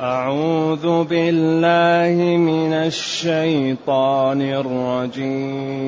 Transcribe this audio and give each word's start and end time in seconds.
أعوذ 0.00 1.04
بالله 1.04 2.36
من 2.36 2.72
الشيطان 2.72 4.42
الرجيم. 4.42 5.78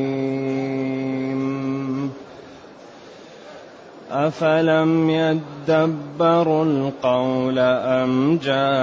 أفلم 4.11 5.11
يدبروا 5.11 6.65
القول 6.65 7.59
أم 7.59 8.39
جاءهم 8.43 8.81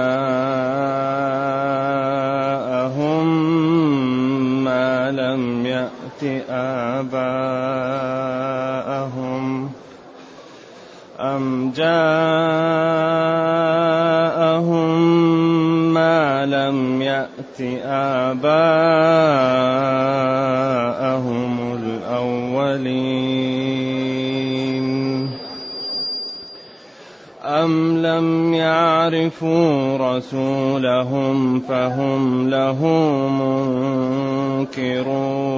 ما 4.64 5.10
لم 5.10 5.66
يأت 5.66 6.22
آباءهم 6.50 7.38
أم 11.20 11.72
جاءهم 11.76 13.37
لم 16.68 17.02
يأت 17.02 17.60
آباءهم 17.84 18.58
الأولين. 21.82 23.28
أم 27.44 28.06
لم 28.06 28.54
يعرفوا 28.54 29.98
رسولهم 29.98 31.60
فهم 31.60 32.50
له 32.50 32.84
منكرون. 34.68 35.48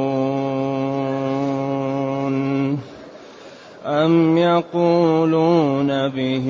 أم 3.86 4.38
يقولون 4.38 6.08
به 6.08 6.46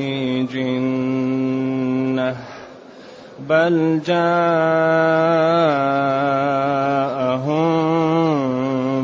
جنة؟ 0.52 2.59
بل 3.50 4.00
جاءهم 4.06 4.30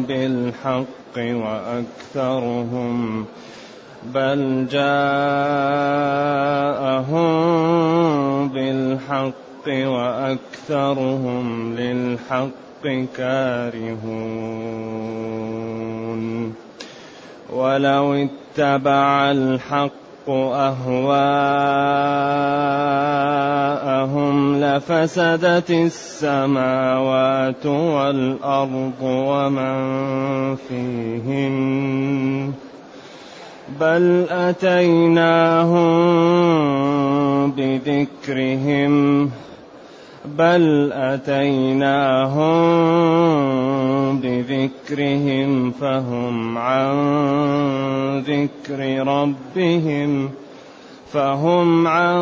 بالحق 0.03 1.17
وأكثرهم 1.17 2.97
بل 4.15 4.67
جاءهم 4.71 4.89
بالحق 8.49 9.69
وأكثرهم 9.69 11.47
للحق 11.77 12.87
كارهون 13.17 14.57
ولو 17.53 18.15
اتبع 18.15 19.31
الحق 19.31 20.06
أهواءهم 20.29 20.97
لفسدت 24.61 25.71
السماوات 25.71 27.67
والأرض 27.67 29.03
ومن 29.03 29.77
فيهن 30.57 32.53
بل 33.81 34.27
أتيناهم 34.31 35.87
بذكرهم 37.51 39.31
بل 40.39 40.93
اتيناهم 40.93 42.47
بذكرهم 44.21 45.71
فهم 45.71 46.59
عن 46.59 46.99
ذكر 48.19 49.07
ربهم 49.07 50.31
فهم 51.13 51.87
عن 51.87 52.19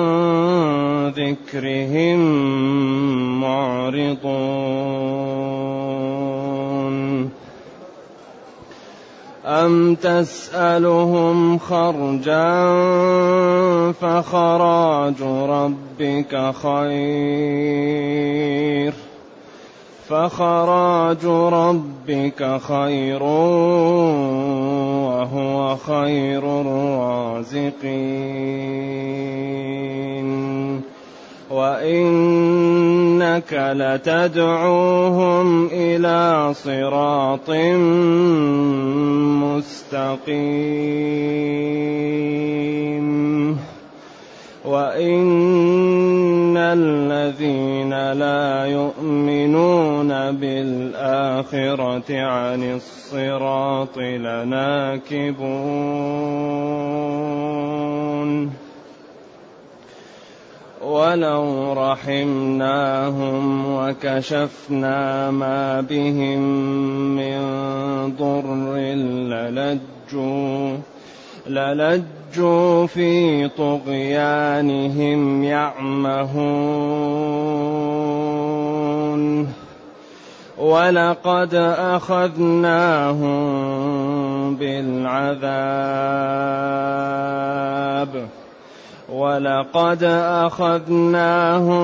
ذكرهم 1.09 2.21
معرضون 3.41 5.15
أم 9.45 9.95
تسألهم 9.95 11.59
خرجا 11.59 12.73
فخراج 13.93 15.23
ربك 15.23 16.53
خير 16.63 17.85
فخراج 20.09 21.25
ربك 21.27 22.61
خير 22.69 23.23
وهو 25.03 25.77
خير 25.77 26.61
الرازقين 26.61 28.15
وإنك 33.35 33.53
لتدعوهم 34.07 35.67
إلى 35.73 36.55
صراط 36.55 37.51
مستقيم. 39.43 40.35
وإن 44.65 46.57
الذين 46.57 48.13
لا 48.13 48.67
يؤمنون 48.67 50.09
بالآخرة 50.33 52.21
عن 52.23 52.63
الصراط 52.77 53.99
لناكبون. 53.99 55.45
ولو 60.95 61.73
رحمناهم 61.73 63.45
وكشفنا 63.75 65.31
ما 65.31 65.81
بهم 65.81 66.41
من 67.17 67.41
ضر 68.19 68.75
للجوا 69.51 70.77
للجوا 71.47 72.87
في 72.87 73.49
طغيانهم 73.49 75.45
يعمهون. 75.45 76.85
ولقد 80.59 81.55
أخذناهم 81.95 83.35
بالعذاب. 84.57 85.75
ولقد 89.13 90.05
أخذناهم 90.45 91.75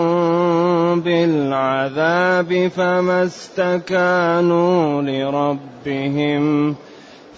بالعذاب 1.00 2.68
فما 2.76 3.24
استكانوا 3.24 5.02
لربهم 5.02 6.74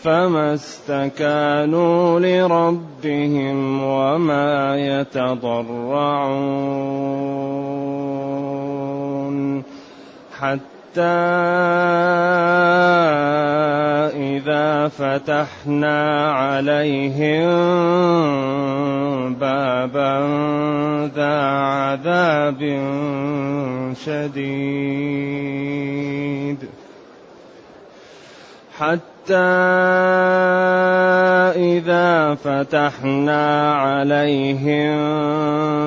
فما 0.03 0.55
استكانوا 0.55 2.21
لربهم 2.21 3.83
وما 3.85 4.77
يتضرعون. 4.77 6.53
حتى 10.39 10.82
إذا 14.15 14.89
فتحنا 14.89 16.33
عليهم 16.33 17.45
بابا 19.35 20.21
ذا 21.17 21.41
عذاب 21.43 22.61
شديد. 24.05 24.93
حتى 28.79 29.12
إذا 31.57 32.35
فتحنا 32.35 33.75
عليهم 33.75 34.95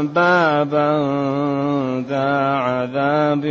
بابا 0.08 0.92
ذا 2.10 2.32
عذاب 2.56 3.44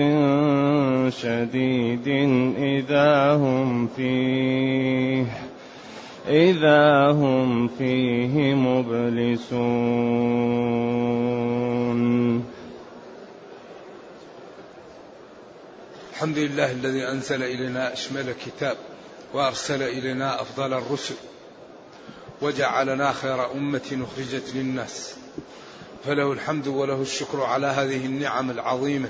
شديد 1.10 2.08
إذا 2.58 3.32
هم 3.34 3.88
فيه 3.96 5.26
إذا 6.28 7.10
هم 7.10 7.68
فيه 7.68 8.54
مبلسون. 8.54 10.04
الحمد 16.12 16.38
لله 16.38 16.72
الذي 16.72 17.08
أنزل 17.08 17.42
إلينا 17.42 17.92
أشمل 17.92 18.32
كتاب. 18.46 18.76
وأرسل 19.34 19.82
إلينا 19.82 20.40
أفضل 20.42 20.72
الرسل 20.72 21.14
وجعلنا 22.42 23.12
خير 23.12 23.52
أمة 23.52 24.06
أخرجت 24.12 24.54
للناس. 24.54 25.14
فله 26.04 26.32
الحمد 26.32 26.66
وله 26.66 27.02
الشكر 27.02 27.42
على 27.42 27.66
هذه 27.66 28.06
النعم 28.06 28.50
العظيمة 28.50 29.08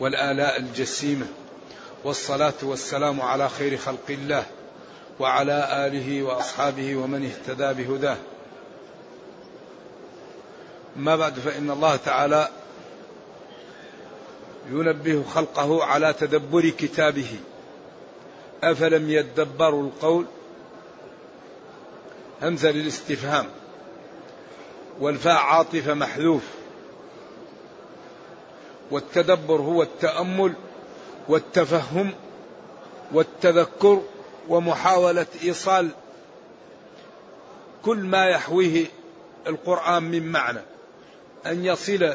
والآلاء 0.00 0.60
الجسيمة 0.60 1.26
والصلاة 2.04 2.54
والسلام 2.62 3.20
على 3.20 3.48
خير 3.48 3.76
خلق 3.76 4.10
الله 4.10 4.46
وعلى 5.20 5.86
آله 5.86 6.22
وأصحابه 6.22 6.96
ومن 6.96 7.24
اهتدى 7.24 7.82
بهداه. 7.82 8.16
ما 10.96 11.16
بعد 11.16 11.38
فإن 11.38 11.70
الله 11.70 11.96
تعالى 11.96 12.48
ينبه 14.70 15.24
خلقه 15.34 15.84
على 15.84 16.12
تدبر 16.12 16.68
كتابه. 16.68 17.36
أفلم 18.62 19.10
يدبروا 19.10 19.82
القول؟ 19.82 20.26
همزة 22.42 22.70
للاستفهام. 22.70 23.46
والفاء 25.00 25.36
عاطفة 25.36 25.94
محذوف. 25.94 26.42
والتدبر 28.90 29.60
هو 29.60 29.82
التأمل 29.82 30.52
والتفهم 31.28 32.10
والتذكر 33.12 34.02
ومحاولة 34.48 35.26
إيصال 35.42 35.88
كل 37.84 37.98
ما 37.98 38.26
يحويه 38.26 38.86
القرآن 39.46 40.02
من 40.02 40.32
معنى. 40.32 40.60
أن 41.46 41.64
يصل 41.64 42.14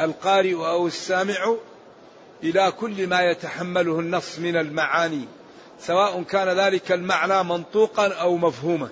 القارئ 0.00 0.54
أو 0.54 0.86
السامع 0.86 1.54
إلى 2.42 2.72
كل 2.80 3.06
ما 3.06 3.22
يتحمله 3.22 4.00
النص 4.00 4.38
من 4.38 4.56
المعاني 4.56 5.24
سواء 5.80 6.22
كان 6.22 6.48
ذلك 6.48 6.92
المعنى 6.92 7.42
منطوقا 7.42 8.08
أو 8.08 8.36
مفهوما. 8.36 8.88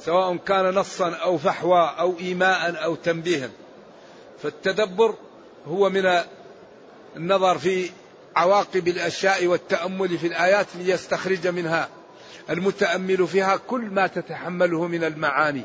سواء 0.00 0.36
كان 0.36 0.74
نصا 0.74 1.10
أو 1.10 1.38
فحوى 1.38 1.94
أو 1.98 2.18
إيماء 2.20 2.84
أو 2.84 2.94
تنبيها. 2.94 3.50
فالتدبر 4.42 5.14
هو 5.68 5.90
من 5.90 6.20
النظر 7.16 7.58
في 7.58 7.90
عواقب 8.36 8.88
الأشياء 8.88 9.46
والتأمل 9.46 10.18
في 10.18 10.26
الآيات 10.26 10.66
ليستخرج 10.76 11.46
منها 11.46 11.88
المتأمل 12.50 13.26
فيها 13.26 13.56
كل 13.56 13.80
ما 13.80 14.06
تتحمله 14.06 14.86
من 14.86 15.04
المعاني. 15.04 15.64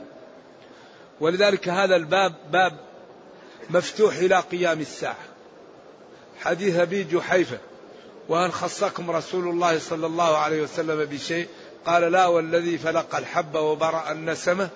ولذلك 1.19 1.69
هذا 1.69 1.95
الباب 1.95 2.35
باب 2.51 2.77
مفتوح 3.69 4.15
إلى 4.15 4.39
قيام 4.39 4.79
الساعة. 4.79 5.17
حديث 6.41 6.75
أبي 6.75 7.03
جحيفة. 7.03 7.57
وهل 8.29 8.53
خصكم 8.53 9.11
رسول 9.11 9.47
الله 9.47 9.79
صلى 9.79 10.05
الله 10.05 10.37
عليه 10.37 10.61
وسلم 10.61 11.05
بشيء؟ 11.05 11.47
قال 11.85 12.11
لا 12.11 12.25
والذي 12.25 12.77
فلق 12.77 13.15
الحب 13.15 13.55
وبرأ 13.55 14.11
النسمة 14.11 14.69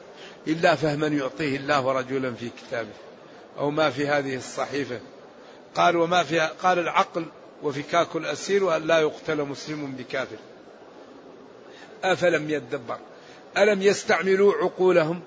إلا 0.47 0.75
فهما 0.75 1.07
يعطيه 1.07 1.57
الله 1.57 1.91
رجلا 1.91 2.33
في 2.33 2.49
كتابه. 2.49 2.93
أو 3.59 3.71
ما 3.71 3.89
في 3.89 4.07
هذه 4.07 4.35
الصحيفة. 4.35 4.99
قال 5.75 5.97
وما 5.97 6.23
فيها 6.23 6.51
قال 6.63 6.79
العقل 6.79 7.25
وفكاك 7.63 8.15
الأسير 8.15 8.63
وأن 8.63 8.87
لا 8.87 8.99
يقتل 8.99 9.43
مسلم 9.43 9.91
بكافر. 9.91 10.37
أفلم 12.03 12.49
يدبر. 12.49 12.97
ألم 13.57 13.81
يستعملوا 13.81 14.53
عقولهم؟ 14.53 15.21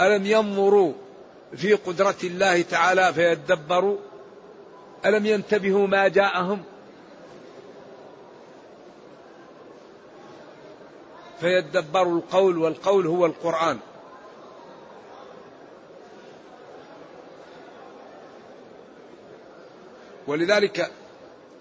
ألم 0.00 0.26
ينظروا 0.26 0.92
في 1.56 1.72
قدرة 1.72 2.16
الله 2.24 2.62
تعالى 2.62 3.12
فيدبروا؟ 3.12 3.96
ألم 5.06 5.26
ينتبهوا 5.26 5.86
ما 5.86 6.08
جاءهم؟ 6.08 6.64
فيدبروا 11.42 12.18
القول 12.18 12.58
والقول 12.58 13.06
هو 13.06 13.26
القرآن. 13.26 13.78
ولذلك 20.26 20.92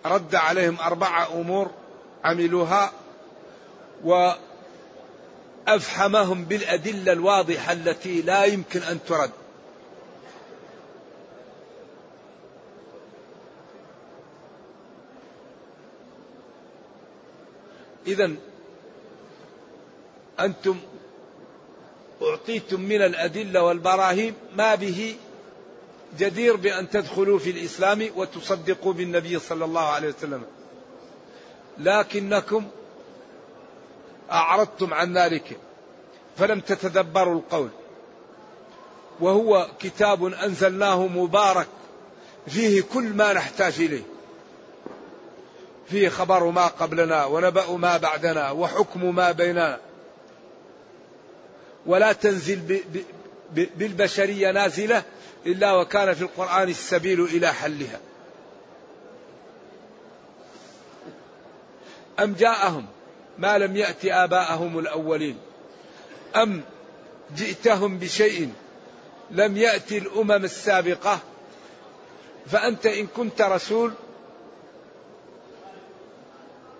رد 0.05 0.35
عليهم 0.35 0.77
أربعة 0.79 1.33
أمور 1.33 1.71
عملوها 2.23 2.91
وأفحمهم 5.67 6.45
بالأدلة 6.45 7.11
الواضحة 7.11 7.73
التي 7.73 8.21
لا 8.21 8.45
يمكن 8.45 8.81
أن 8.81 8.99
ترد. 9.07 9.31
إذا 18.07 18.31
أنتم 20.39 20.77
أعطيتم 22.21 22.81
من 22.81 23.01
الأدلة 23.01 23.63
والبراهين 23.63 24.33
ما 24.55 24.75
به 24.75 25.15
جدير 26.19 26.55
بأن 26.55 26.89
تدخلوا 26.89 27.39
في 27.39 27.49
الإسلام 27.49 28.09
وتصدقوا 28.15 28.93
بالنبي 28.93 29.39
صلى 29.39 29.65
الله 29.65 29.81
عليه 29.81 30.07
وسلم. 30.07 30.43
لكنكم 31.77 32.67
أعرضتم 34.31 34.93
عن 34.93 35.17
ذلك 35.17 35.57
فلم 36.37 36.59
تتدبروا 36.59 37.35
القول. 37.35 37.69
وهو 39.19 39.67
كتاب 39.79 40.25
أنزلناه 40.25 41.07
مبارك 41.07 41.67
فيه 42.47 42.83
كل 42.93 43.03
ما 43.03 43.33
نحتاج 43.33 43.81
إليه. 43.81 44.03
فيه 45.87 46.09
خبر 46.09 46.43
ما 46.43 46.67
قبلنا 46.67 47.25
ونبأ 47.25 47.71
ما 47.71 47.97
بعدنا 47.97 48.51
وحكم 48.51 49.15
ما 49.15 49.31
بيننا. 49.31 49.79
ولا 51.85 52.13
تنزل 52.13 52.81
بالبشرية 53.55 54.51
نازلة 54.51 55.03
إلا 55.45 55.73
وكان 55.73 56.13
في 56.13 56.21
القرآن 56.21 56.69
السبيل 56.69 57.21
إلى 57.21 57.53
حلها. 57.53 57.99
أم 62.19 62.33
جاءهم؟ 62.33 62.85
ما 63.37 63.57
لم 63.57 63.77
يأت 63.77 64.05
آباءهم 64.05 64.79
الأولين. 64.79 65.37
أم 66.35 66.61
جئتهم 67.35 67.97
بشيء 67.97 68.53
لم 69.31 69.57
يأتي 69.57 69.97
الأمم 69.97 70.31
السابقة؟ 70.31 71.19
فأنت 72.47 72.85
إن 72.85 73.07
كنت 73.07 73.41
رسول 73.41 73.93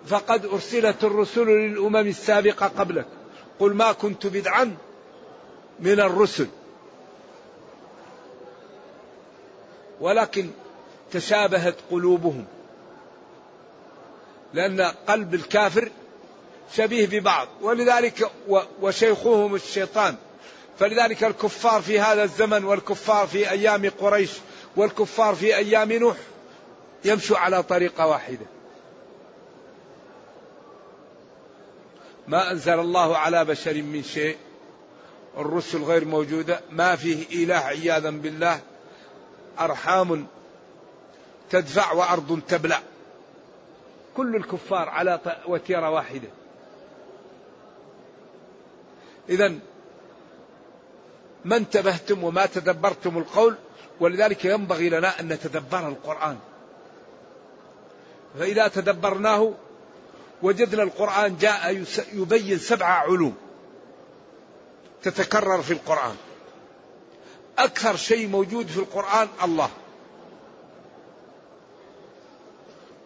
فقد 0.06 0.46
أرسلت 0.46 1.04
الرسل 1.04 1.46
للأمم 1.46 1.96
السابقة 1.96 2.66
قبلك. 2.66 3.06
قل 3.58 3.74
ما 3.74 3.92
كنت 3.92 4.26
بدعا 4.26 4.76
من 5.82 6.00
الرسل. 6.00 6.46
ولكن 10.00 10.50
تشابهت 11.12 11.74
قلوبهم. 11.90 12.44
لأن 14.54 14.80
قلب 14.80 15.34
الكافر 15.34 15.90
شبيه 16.74 17.06
ببعض. 17.06 17.48
ولذلك 17.60 18.30
وشيخهم 18.80 19.54
الشيطان. 19.54 20.16
فلذلك 20.78 21.24
الكفار 21.24 21.82
في 21.82 22.00
هذا 22.00 22.22
الزمن 22.22 22.64
والكفار 22.64 23.26
في 23.26 23.50
أيام 23.50 23.90
قريش 24.00 24.30
والكفار 24.76 25.34
في 25.34 25.56
أيام 25.56 25.92
نوح 25.92 26.16
يمشوا 27.04 27.38
على 27.38 27.62
طريقة 27.62 28.06
واحدة. 28.06 28.46
ما 32.28 32.50
أنزل 32.50 32.80
الله 32.80 33.16
على 33.16 33.44
بشر 33.44 33.74
من 33.74 34.02
شيء 34.02 34.36
الرسل 35.38 35.82
غير 35.82 36.04
موجودة 36.04 36.60
ما 36.70 36.96
فيه 36.96 37.44
إله 37.44 37.54
عياذا 37.54 38.10
بالله 38.10 38.60
أرحام 39.60 40.26
تدفع 41.50 41.92
وأرض 41.92 42.40
تبلع. 42.48 42.80
كل 44.16 44.36
الكفار 44.36 44.88
على 44.88 45.20
وتيرة 45.46 45.90
واحدة. 45.90 46.28
إذا 49.28 49.54
ما 51.44 51.56
انتبهتم 51.56 52.24
وما 52.24 52.46
تدبرتم 52.46 53.18
القول 53.18 53.54
ولذلك 54.00 54.44
ينبغي 54.44 54.88
لنا 54.88 55.20
أن 55.20 55.28
نتدبر 55.28 55.88
القرآن. 55.88 56.38
فإذا 58.38 58.68
تدبرناه 58.68 59.52
وجدنا 60.42 60.82
القرآن 60.82 61.36
جاء 61.36 61.84
يبين 62.12 62.58
سبع 62.58 62.86
علوم. 62.86 63.36
تتكرر 65.02 65.62
في 65.62 65.72
القرآن. 65.72 66.16
أكثر 67.58 67.96
شيء 67.96 68.28
موجود 68.28 68.66
في 68.66 68.76
القرآن 68.76 69.28
الله. 69.44 69.70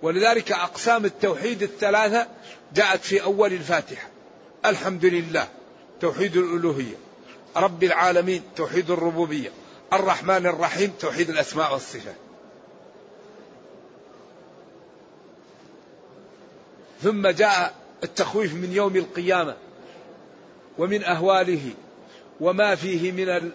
ولذلك 0.03 0.53
أقسام 0.53 1.05
التوحيد 1.05 1.63
الثلاثة 1.63 2.29
جاءت 2.75 3.01
في 3.01 3.23
أول 3.23 3.53
الفاتحة. 3.53 4.09
الحمد 4.65 5.05
لله 5.05 5.49
توحيد 6.01 6.37
الألوهية. 6.37 6.95
رب 7.57 7.85
العالمين 7.85 8.43
توحيد 8.57 8.91
الربوبية. 8.91 9.51
الرحمن 9.93 10.47
الرحيم 10.47 10.93
توحيد 11.01 11.31
الأسماء 11.31 11.73
والصفات. 11.73 12.17
ثم 17.03 17.29
جاء 17.29 17.75
التخويف 18.05 18.55
من 18.55 18.73
يوم 18.73 18.97
القيامة 18.97 19.57
ومن 20.79 21.05
أهواله 21.05 21.71
وما 22.41 22.75
فيه 22.75 23.13
من 23.13 23.53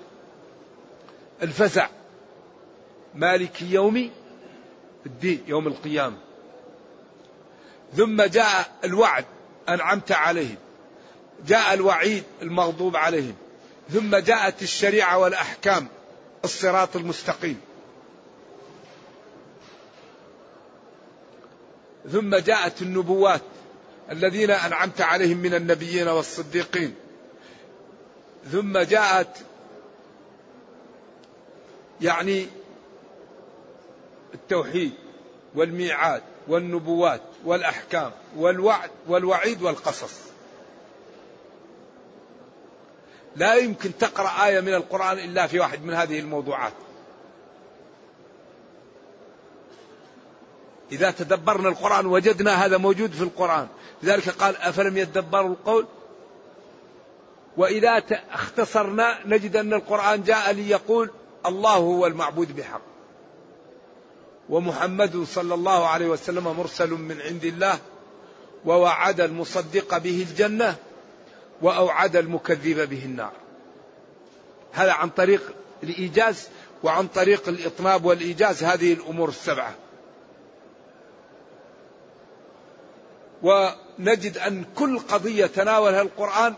الفزع. 1.42 1.90
مالك 3.16 3.62
يوم 3.62 4.12
الدين 5.06 5.44
يوم 5.48 5.68
القيامة. 5.68 6.18
ثم 7.96 8.22
جاء 8.22 8.72
الوعد 8.84 9.26
أنعمت 9.70 10.12
عليهم. 10.12 10.58
جاء 11.48 11.74
الوعيد 11.74 12.24
المغضوب 12.42 12.96
عليهم. 12.96 13.36
ثم 13.90 14.16
جاءت 14.16 14.62
الشريعة 14.62 15.18
والأحكام 15.18 15.88
الصراط 16.44 16.96
المستقيم. 16.96 17.62
ثم 22.12 22.36
جاءت 22.36 22.82
النبوات 22.82 23.42
الذين 24.12 24.52
أنعمت 24.52 25.02
عليهم 25.02 25.38
من 25.38 25.54
النبيين 25.54 26.08
والصديقين. 26.08 26.96
ثم 28.52 28.78
جاءت 28.78 29.38
يعني 32.02 32.48
التوحيد 34.34 34.94
والميعاد 35.56 36.24
والنبوات 36.48 37.22
والأحكام 37.46 38.12
والوعد 38.38 38.90
والوعيد 39.08 39.62
والقصص. 39.62 40.20
لا 43.36 43.56
يمكن 43.56 43.98
تقرأ 43.98 44.46
آية 44.46 44.60
من 44.60 44.74
القرآن 44.74 45.20
إلا 45.20 45.48
في 45.48 45.60
واحد 45.60 45.84
من 45.84 45.94
هذه 45.94 46.20
الموضوعات. 46.20 46.74
إذا 50.92 51.12
تدبرنا 51.12 51.70
القرآن 51.70 52.06
وجدنا 52.06 52.66
هذا 52.66 52.78
موجود 52.78 53.12
في 53.12 53.22
القرآن. 53.22 53.68
لذلك 54.04 54.30
قال 54.30 54.58
أفلم 54.58 54.98
يدبروا 54.98 55.50
القول؟ 55.50 55.88
وإذا 57.58 58.04
اختصرنا 58.32 59.18
نجد 59.26 59.56
أن 59.56 59.74
القرآن 59.74 60.24
جاء 60.24 60.52
ليقول 60.52 61.10
الله 61.46 61.76
هو 61.76 62.08
المعبود 62.08 62.56
بحق. 62.56 62.82
ومحمد 64.50 65.24
صلى 65.24 65.54
الله 65.54 65.88
عليه 65.88 66.08
وسلم 66.08 66.44
مرسل 66.44 66.90
من 66.90 67.22
عند 67.22 67.46
الله 67.46 67.80
ووعد 68.66 69.22
المصدق 69.22 69.98
به 69.98 70.26
الجنة 70.30 70.76
وأوعد 71.62 72.16
المكذب 72.16 72.90
به 72.90 73.06
النار. 73.06 73.32
هذا 74.72 74.92
عن 74.92 75.10
طريق 75.10 75.54
الإيجاز 75.84 76.48
وعن 76.84 77.08
طريق 77.08 77.48
الإطناب 77.50 78.06
والإيجاز 78.06 78.64
هذه 78.64 78.94
الأمور 78.94 79.30
السبعة. 79.30 79.76
ونجد 83.44 84.38
أن 84.38 84.66
كل 84.76 85.00
قضية 85.00 85.46
تناولها 85.46 86.02
القرآن 86.02 86.56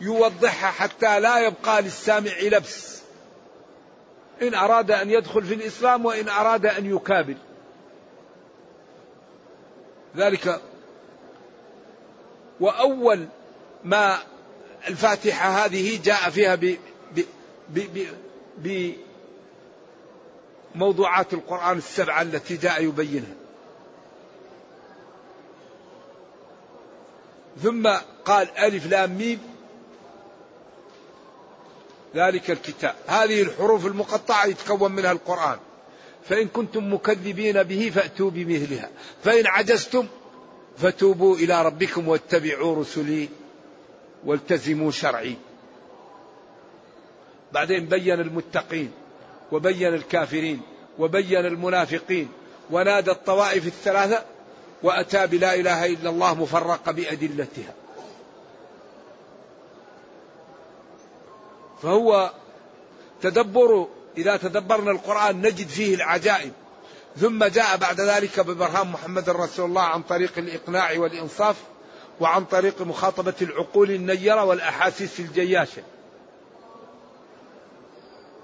يوضحها 0.00 0.70
حتى 0.70 1.20
لا 1.20 1.38
يبقى 1.38 1.82
للسامع 1.82 2.32
لبس. 2.42 3.00
إن 4.42 4.54
أراد 4.54 4.90
أن 4.90 5.10
يدخل 5.10 5.42
في 5.44 5.54
الإسلام 5.54 6.04
وإن 6.06 6.28
أراد 6.28 6.66
أن 6.66 6.96
يكابر. 6.96 7.34
ذلك 10.16 10.60
وأول 12.60 13.26
ما 13.84 14.18
الفاتحة 14.88 15.64
هذه 15.64 16.02
جاء 16.02 16.30
فيها 16.30 16.54
ب 16.54 16.76
بموضوعات 20.74 21.34
القرآن 21.34 21.78
السبعة 21.78 22.22
التي 22.22 22.56
جاء 22.56 22.82
يبينها. 22.82 23.34
ثم 27.62 27.88
قال 28.24 28.58
ألف 28.58 28.86
لام 28.86 29.10
ميم. 29.10 29.53
ذلك 32.14 32.50
الكتاب. 32.50 32.94
هذه 33.06 33.42
الحروف 33.42 33.86
المقطعة 33.86 34.46
يتكون 34.46 34.92
منها 34.92 35.12
القرآن. 35.12 35.58
فإن 36.28 36.48
كنتم 36.48 36.94
مكذبين 36.94 37.62
به 37.62 37.92
فأتوا 37.94 38.30
بمثلها. 38.30 38.90
فإن 39.24 39.46
عجزتم 39.46 40.06
فتوبوا 40.78 41.36
إلى 41.36 41.66
ربكم 41.66 42.08
واتبعوا 42.08 42.76
رسلي 42.80 43.28
والتزموا 44.24 44.90
شرعي. 44.90 45.36
بعدين 47.52 47.86
بين 47.86 48.20
المتقين 48.20 48.90
وبين 49.52 49.94
الكافرين 49.94 50.60
وبين 50.98 51.46
المنافقين. 51.46 52.28
ونادى 52.70 53.10
الطوائف 53.10 53.66
الثلاثة 53.66 54.24
وأتى 54.82 55.26
بلا 55.26 55.54
إله 55.54 55.86
إلا 55.86 56.10
الله 56.10 56.34
مفرقة 56.34 56.92
بأدلتها. 56.92 57.74
فهو 61.84 62.30
تدبر 63.22 63.88
إذا 64.16 64.36
تدبرنا 64.36 64.90
القرآن 64.90 65.40
نجد 65.40 65.68
فيه 65.68 65.94
العجائب. 65.94 66.52
ثم 67.16 67.44
جاء 67.44 67.76
بعد 67.76 68.00
ذلك 68.00 68.40
ببرهان 68.40 68.86
محمد 68.86 69.30
رسول 69.30 69.64
الله 69.64 69.82
عن 69.82 70.02
طريق 70.02 70.32
الإقناع 70.38 70.98
والإنصاف 70.98 71.56
وعن 72.20 72.44
طريق 72.44 72.82
مخاطبة 72.82 73.34
العقول 73.42 73.90
النيرة 73.90 74.44
والأحاسيس 74.44 75.20
الجياشة. 75.20 75.82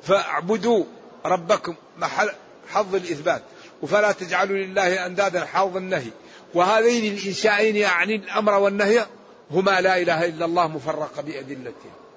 فاعبدوا 0.03 0.85
ربكم 1.25 1.75
حظ 2.69 2.95
الإثبات. 2.95 3.43
وفلا 3.83 4.13
تجعلوا 4.13 4.57
لله 4.57 5.07
أندادا 5.07 5.45
حظ 5.45 5.77
النهي. 5.77 6.11
وهذين 6.55 7.15
الإنشائين 7.15 7.77
يعني 7.77 8.15
الأمر 8.15 8.53
والنهي 8.53 9.07
هما 9.51 9.81
لا 9.81 10.03
إله 10.03 10.25
إلا 10.25 10.45
الله 10.45 10.69
مفرقة 10.69 11.23
بأدلتها 11.23 12.10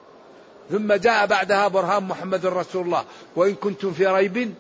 ثم 0.72 0.94
جاء 0.94 1.26
بعدها 1.26 1.68
برهان 1.68 2.04
محمد 2.04 2.46
رسول 2.46 2.86
الله. 2.86 3.06
وإن 3.36 3.56
كنتم 3.56 3.94
في 3.94 4.08
ريب 4.08 4.54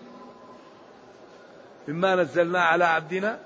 مما 1.87 2.15
نزلنا 2.15 2.63
على 2.63 2.85
عبدنا 2.85 3.39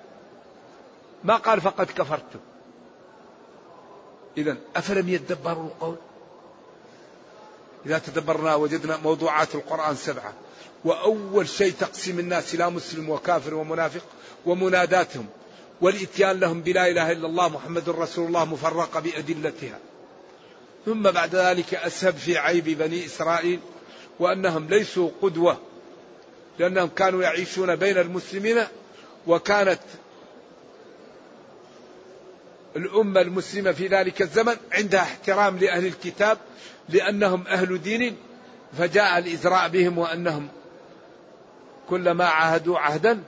ما 1.23 1.35
قال 1.35 1.61
فقد 1.61 1.85
كفرتم. 1.85 2.39
إذا 4.37 4.57
أفلم 4.75 5.09
يدبروا 5.09 5.65
القول؟ 5.65 5.95
إذا 7.85 7.99
تدبرنا 7.99 8.55
وجدنا 8.55 8.97
موضوعات 8.97 9.55
القرآن 9.55 9.95
سبعة. 9.95 10.33
وأول 10.85 11.47
شيء 11.47 11.73
تقسيم 11.79 12.19
الناس 12.19 12.55
إلى 12.55 12.69
مسلم 12.69 13.09
وكافر 13.09 13.53
ومنافق 13.53 14.01
ومناداتهم 14.45 15.25
والإتيان 15.81 16.39
لهم 16.39 16.61
بلا 16.61 16.87
إله 16.87 17.11
إلا 17.11 17.27
الله 17.27 17.49
محمد 17.49 17.89
رسول 17.89 18.27
الله 18.27 18.45
مفرقة 18.45 18.99
بأدلتها. 18.99 19.79
ثم 20.87 21.03
بعد 21.03 21.35
ذلك 21.35 21.75
أسهب 21.75 22.15
في 22.15 22.37
عيب 22.37 22.63
بني 22.63 23.05
إسرائيل 23.05 23.59
وأنهم 24.19 24.67
ليسوا 24.67 25.09
قدوة 25.21 25.57
لأنهم 26.59 26.87
كانوا 26.87 27.23
يعيشون 27.23 27.75
بين 27.75 27.97
المسلمين 27.97 28.63
وكانت 29.27 29.79
الأمة 32.75 33.21
المسلمة 33.21 33.71
في 33.71 33.87
ذلك 33.87 34.21
الزمن 34.21 34.55
عندها 34.71 35.01
احترام 35.01 35.57
لأهل 35.57 35.85
الكتاب 35.85 36.37
لأنهم 36.89 37.47
أهل 37.47 37.81
دين 37.81 38.17
فجاء 38.77 39.17
الإزراء 39.17 39.69
بهم 39.69 39.97
وأنهم 39.97 40.47
كلما 41.89 42.25
عاهدوا 42.25 42.79
عهدا 42.79 43.23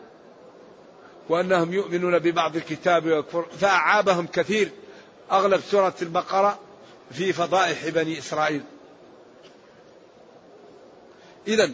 وأنهم 1.29 1.73
يؤمنون 1.73 2.19
ببعض 2.19 2.55
الكتاب 2.55 3.05
ويكفر 3.05 3.45
فأعابهم 3.59 4.27
كثير. 4.27 4.71
أغلب 5.31 5.61
سورة 5.61 5.95
البقرة 6.01 6.59
في 7.11 7.33
فضائح 7.33 7.89
بني 7.89 8.19
إسرائيل. 8.19 8.61
إذا 11.47 11.71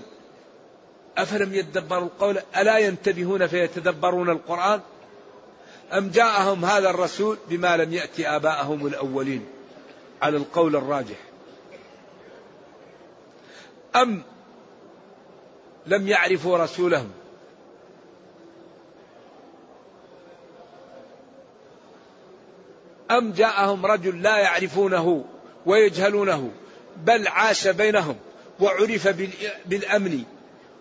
أفلم 1.17 1.53
يدبروا 1.53 2.05
القول 2.05 2.37
ألا 2.57 2.77
ينتبهون 2.77 3.47
فيتدبرون 3.47 4.29
القرآن؟ 4.29 4.81
أم 5.93 6.09
جاءهم 6.09 6.65
هذا 6.65 6.89
الرسول 6.89 7.37
بما 7.49 7.77
لم 7.77 7.93
يأتي 7.93 8.27
آباءهم 8.27 8.87
الأولين 8.87 9.45
على 10.21 10.37
القول 10.37 10.75
الراجح؟ 10.75 11.17
أم 13.95 14.23
لم 15.85 16.07
يعرفوا 16.07 16.57
رسولهم؟ 16.57 17.11
أم 23.11 23.31
جاءهم 23.31 23.85
رجل 23.85 24.21
لا 24.21 24.37
يعرفونه 24.37 25.25
ويجهلونه 25.65 26.51
بل 26.97 27.27
عاش 27.27 27.67
بينهم 27.67 28.15
وعرف 28.59 29.07
بالأمن 29.65 30.23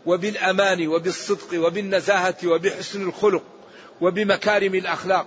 وبالأمان 0.07 0.88
وبالصدق 0.88 1.66
وبالنزاهة 1.66 2.37
وبحسن 2.45 3.09
الخلق 3.09 3.43
وبمكارم 4.00 4.75
الأخلاق. 4.75 5.26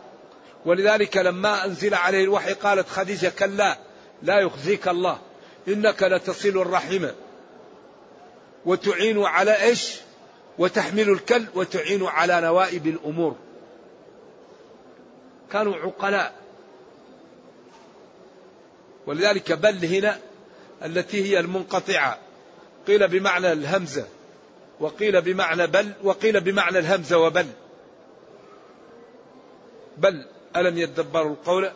ولذلك 0.66 1.18
لما 1.18 1.66
أنزل 1.66 1.94
عليه 1.94 2.24
الوحي 2.24 2.54
قالت 2.54 2.90
خديجة 2.90 3.32
كلا 3.40 3.78
لا 4.24 4.40
يخزيك 4.40 4.88
الله 4.88 5.20
إنك 5.68 6.04
لتصل 6.04 6.50
الرحم. 6.50 7.08
وتعين 8.66 9.24
على 9.24 9.62
إيش؟ 9.64 9.96
وتحمل 10.58 11.10
الكل 11.10 11.46
وتعين 11.56 12.06
على 12.06 12.42
نوائب 12.42 12.88
الأمور. 12.88 13.36
كانوا 15.52 15.76
عقلاء. 15.76 16.47
ولذلك 19.08 19.52
بل 19.52 19.86
هنا 19.86 20.20
التي 20.86 21.24
هي 21.24 21.40
المنقطعة. 21.40 22.18
قيل 22.88 23.08
بمعنى 23.08 23.52
الهمزة 23.52 24.06
وقيل 24.80 25.22
بمعنى 25.22 25.68
بل 25.68 25.92
وقيل 26.04 26.42
بمعنى 26.42 26.80
الهمزة 26.80 27.18
وبل. 27.18 27.48
بل 29.98 30.26
ألم 30.56 30.78
يدبروا 30.78 31.32
القول؟ 31.32 31.72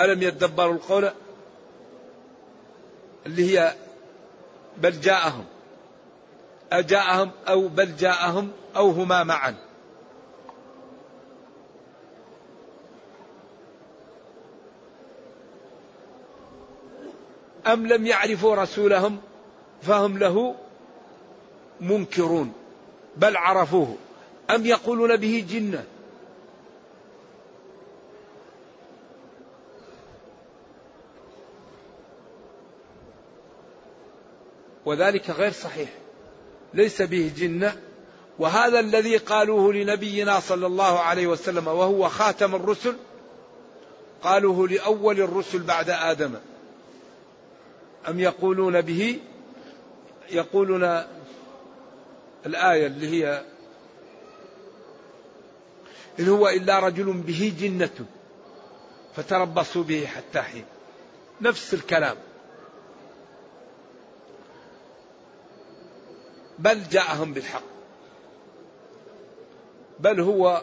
ألم 0.00 0.22
يدبروا 0.22 0.74
القول؟ 0.74 1.10
اللي 3.26 3.58
هي 3.58 3.74
بل 4.76 5.00
جاءهم 5.00 5.44
أجاءهم 6.72 7.30
أو 7.48 7.68
بل 7.68 7.96
جاءهم 7.96 8.52
أو 8.76 8.90
هما 8.90 9.24
معا. 9.24 9.69
أم 17.72 17.86
لم 17.86 18.06
يعرفوا 18.06 18.54
رسولهم 18.54 19.18
فهم 19.82 20.18
له 20.18 20.54
منكرون 21.80 22.52
بل 23.16 23.36
عرفوه. 23.36 23.96
أم 24.50 24.66
يقولون 24.66 25.16
به 25.16 25.46
جنة. 25.50 25.84
وذلك 34.84 35.30
غير 35.30 35.52
صحيح. 35.52 35.88
ليس 36.74 37.02
به 37.02 37.32
جنة. 37.36 37.76
وهذا 38.38 38.80
الذي 38.80 39.16
قالوه 39.16 39.72
لنبينا 39.72 40.40
صلى 40.40 40.66
الله 40.66 40.98
عليه 40.98 41.26
وسلم 41.26 41.66
وهو 41.66 42.08
خاتم 42.08 42.54
الرسل 42.54 42.96
قالوه 44.22 44.68
لأول 44.68 45.20
الرسل 45.20 45.62
بعد 45.62 45.90
آدم. 45.90 46.34
أم 48.08 48.20
يقولون 48.20 48.80
به؟ 48.80 49.20
يقولون 50.30 51.02
الآية 52.46 52.86
اللي 52.86 53.08
هي 53.08 53.42
إن 56.20 56.28
هو 56.28 56.48
إلا 56.48 56.78
رجل 56.78 57.12
به 57.12 57.54
جنة 57.60 58.06
فتربصوا 59.16 59.82
به 59.82 60.06
حتى 60.06 60.40
حين. 60.42 60.64
نفس 61.40 61.74
الكلام. 61.74 62.16
بل 66.58 66.88
جاءهم 66.88 67.32
بالحق. 67.32 67.62
بل 70.00 70.20
هو 70.20 70.62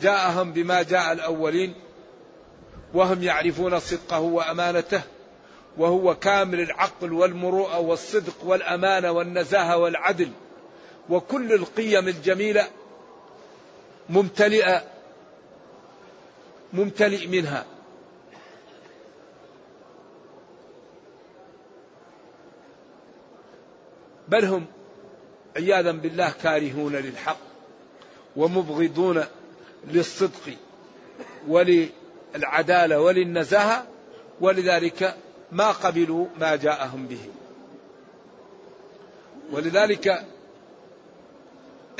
جاءهم 0.00 0.52
بما 0.52 0.82
جاء 0.82 1.12
الأولين. 1.12 1.74
وهم 2.94 3.22
يعرفون 3.22 3.78
صدقه 3.78 4.20
وأمانته 4.20 5.02
وهو 5.76 6.14
كامل 6.14 6.60
العقل 6.60 7.12
والمروءة 7.12 7.78
والصدق 7.78 8.44
والأمانة 8.44 9.10
والنزاهة 9.12 9.76
والعدل 9.76 10.30
وكل 11.10 11.52
القيم 11.52 12.08
الجميلة 12.08 12.68
ممتلئة 14.08 14.84
ممتلئ 16.72 17.26
منها. 17.26 17.64
بل 24.28 24.44
هم 24.44 24.66
عياذا 25.56 25.92
بالله 25.92 26.30
كارهون 26.42 26.96
للحق 26.96 27.38
ومبغضون 28.36 29.24
للصدق 29.88 30.56
وللعدالة 32.34 33.00
وللنزاهة 33.00 33.86
ولذلك 34.40 35.14
ما 35.52 35.70
قبلوا 35.70 36.26
ما 36.40 36.56
جاءهم 36.56 37.06
به. 37.06 37.20
ولذلك 39.52 40.24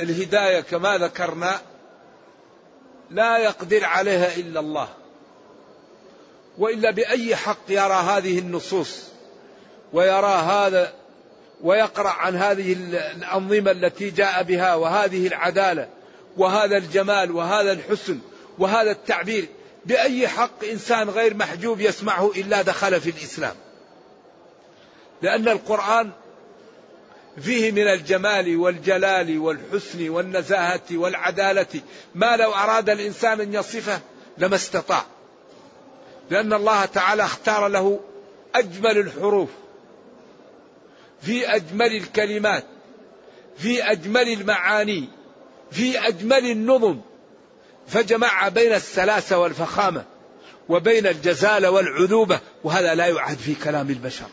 الهداية 0.01 0.61
كما 0.61 0.99
ذكرنا 0.99 1.61
لا 3.11 3.39
يقدر 3.39 3.85
عليها 3.85 4.37
إلا 4.37 4.61
الله. 4.61 4.89
وإلا 6.59 6.91
بأي 6.91 7.37
حق 7.37 7.69
يرى 7.69 7.95
هذه 7.95 8.39
النصوص 8.39 9.05
ويرى 9.93 10.27
هذا 10.27 10.93
ويقرأ 11.63 12.09
عن 12.09 12.37
هذه 12.37 12.73
الأنظمة 13.17 13.71
التي 13.71 14.11
جاء 14.11 14.43
بها 14.43 14.75
وهذه 14.75 15.27
العدالة 15.27 15.89
وهذا 16.37 16.77
الجمال 16.77 17.31
وهذا 17.31 17.73
الحسن 17.73 18.19
وهذا 18.59 18.91
التعبير. 18.91 19.49
بأي 19.87 20.29
حق 20.29 20.65
إنسان 20.65 21.11
غير 21.11 21.35
محجوب 21.35 21.81
يسمعه 21.81 22.31
إلا 22.37 22.63
دخل 22.63 23.01
في 23.01 23.11
الإسلام. 23.11 23.55
لأن 25.23 25.49
القرآن 25.49 26.11
فيه 27.41 27.73
من 27.73 27.89
الجمال 27.89 28.57
والجلال 28.57 29.39
والحسن 29.39 30.09
والنزاهة 30.09 30.83
والعدالة. 30.93 31.81
ما 32.15 32.37
لو 32.37 32.53
أراد 32.53 32.91
الإنسان 32.91 33.41
أن 33.41 33.55
يصفه 33.55 34.01
لما 34.39 34.57
استطاع. 34.57 35.05
لأن 36.31 36.53
الله 36.53 36.85
تعالى 36.85 37.25
اختار 37.25 37.69
له 37.69 38.01
أجمل 38.55 38.99
الحروف. 38.99 39.49
في 41.23 41.55
أجمل 41.55 41.97
الكلمات. 41.97 42.65
في 43.59 43.83
أجمل 43.83 44.29
المعاني. 44.29 45.09
في 45.71 46.09
أجمل 46.09 46.51
النظم. 46.51 47.01
فجمع 47.89 48.49
بين 48.49 48.73
السلاسة 48.73 49.39
والفخامة 49.39 50.05
وبين 50.69 51.07
الجزالة 51.07 51.71
والعذوبة 51.71 52.41
وهذا 52.65 52.95
لا 52.95 53.07
يعد 53.07 53.37
في 53.37 53.55
كلام 53.55 53.91
البشر. 53.91 54.27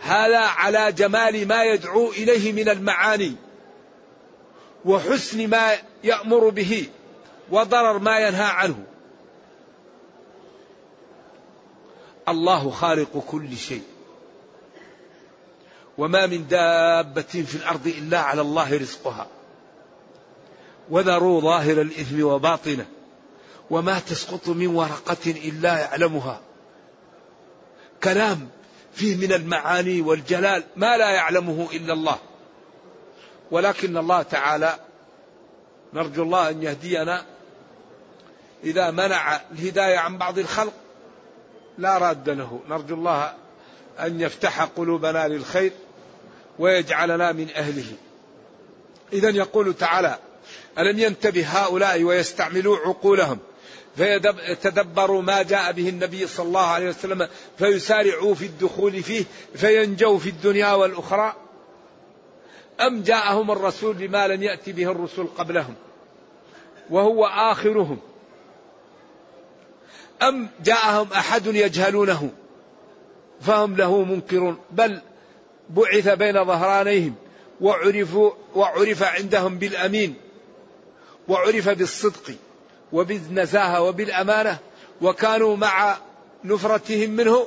هذا 0.00 0.38
على 0.38 0.92
جمال 0.92 1.48
ما 1.48 1.64
يدعو 1.64 2.10
إليه 2.10 2.52
من 2.52 2.68
المعاني 2.68 3.36
وحسن 4.84 5.48
ما 5.48 5.72
يأمر 6.04 6.48
به 6.48 6.88
وضرر 7.50 7.98
ما 7.98 8.18
ينهى 8.18 8.44
عنه. 8.44 8.84
الله 12.28 12.70
خالق 12.70 13.24
كل 13.28 13.56
شيء. 13.56 13.82
وما 15.98 16.26
من 16.26 16.48
دابة 16.48 17.22
في 17.22 17.54
الأرض 17.54 17.86
إلا 17.86 18.18
على 18.18 18.40
الله 18.40 18.78
رزقها. 18.78 19.26
وذروا 20.90 21.40
ظاهر 21.40 21.80
الإثم 21.80 22.24
وباطنه 22.24 22.86
وما 23.70 23.98
تسقط 23.98 24.48
من 24.48 24.66
ورقة 24.66 25.26
إلا 25.26 25.78
يعلمها. 25.78 26.40
كلام 28.04 28.48
فيه 28.92 29.16
من 29.16 29.32
المعاني 29.32 30.00
والجلال 30.00 30.64
ما 30.76 30.96
لا 30.96 31.10
يعلمه 31.10 31.68
إلا 31.72 31.92
الله. 31.92 32.18
ولكن 33.50 33.96
الله 33.96 34.22
تعالى 34.22 34.78
نرجو 35.94 36.22
الله 36.22 36.50
أن 36.50 36.62
يهدينا 36.62 37.24
إذا 38.64 38.90
منع 38.90 39.40
الهداية 39.52 39.98
عن 39.98 40.18
بعض 40.18 40.38
الخلق 40.38 40.72
لا 41.78 41.98
راد 41.98 42.30
له. 42.30 42.60
نرجو 42.68 42.94
الله 42.94 43.34
أن 44.00 44.20
يفتح 44.20 44.62
قلوبنا 44.62 45.28
للخير 45.28 45.72
ويجعلنا 46.58 47.32
من 47.32 47.50
أهله. 47.50 47.92
إذا 49.12 49.30
يقول 49.30 49.74
تعالى 49.74 50.18
ألم 50.78 50.98
ينتبه 50.98 51.46
هؤلاء 51.46 52.02
ويستعملوا 52.02 52.76
عقولهم؟ 52.76 53.38
فيتدبروا 53.96 55.22
ما 55.22 55.42
جاء 55.42 55.72
به 55.72 55.88
النبي 55.88 56.26
صلى 56.26 56.46
الله 56.46 56.66
عليه 56.66 56.88
وسلم 56.88 57.28
فيسارعوا 57.58 58.34
في 58.34 58.46
الدخول 58.46 59.02
فيه 59.02 59.24
فينجوا 59.54 60.18
في 60.18 60.28
الدنيا 60.28 60.72
والأخرى؟ 60.72 61.34
أم 62.80 63.02
جاءهم 63.02 63.50
الرسول 63.50 63.94
بما 63.94 64.28
لم 64.28 64.42
يأتي 64.42 64.72
به 64.72 64.90
الرسل 64.90 65.26
قبلهم؟ 65.38 65.74
وهو 66.90 67.26
آخرهم. 67.26 67.98
أم 70.22 70.48
جاءهم 70.64 71.12
أحد 71.12 71.46
يجهلونه؟ 71.46 72.30
فهم 73.40 73.76
له 73.76 74.04
منكرون. 74.04 74.58
بل 74.70 75.00
بعث 75.70 76.08
بين 76.08 76.44
ظهرانيهم 76.44 77.14
وعرفوا 77.60 78.30
وعرف 78.54 79.02
عندهم 79.02 79.58
بالأمين. 79.58 80.14
وعرف 81.28 81.68
بالصدق 81.68 82.34
وبالنزاهة 82.92 83.82
وبالأمانة 83.82 84.58
وكانوا 85.02 85.56
مع 85.56 85.96
نفرتهم 86.44 87.10
منه 87.10 87.46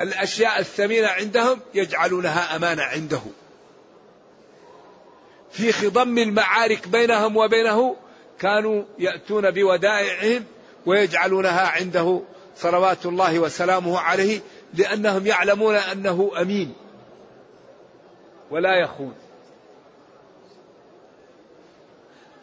الأشياء 0.00 0.58
الثمينة 0.60 1.08
عندهم 1.08 1.60
يجعلونها 1.74 2.56
أمانة 2.56 2.82
عنده. 2.82 3.20
في 5.50 5.72
خضم 5.72 6.18
المعارك 6.18 6.88
بينهم 6.88 7.36
وبينه 7.36 7.96
كانوا 8.40 8.84
يأتون 8.98 9.50
بودائعهم 9.50 10.44
ويجعلونها 10.86 11.68
عنده 11.68 12.20
صلوات 12.56 13.06
الله 13.06 13.38
وسلامه 13.38 13.98
عليه 13.98 14.40
لأنهم 14.74 15.26
يعلمون 15.26 15.74
أنه 15.74 16.30
أمين 16.40 16.74
ولا 18.50 18.74
يخون. 18.74 19.14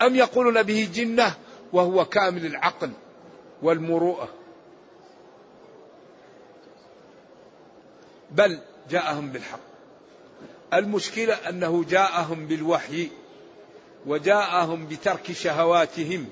أم 0.01 0.15
يقولون 0.15 0.63
به 0.63 0.89
جنة 0.93 1.35
وهو 1.73 2.05
كامل 2.05 2.45
العقل 2.45 2.91
والمروءة. 3.61 4.29
بل 8.31 8.59
جاءهم 8.89 9.29
بالحق. 9.29 9.59
المشكلة 10.73 11.33
أنه 11.33 11.83
جاءهم 11.89 12.47
بالوحي 12.47 13.09
وجاءهم 14.05 14.87
بترك 14.87 15.31
شهواتهم 15.31 16.29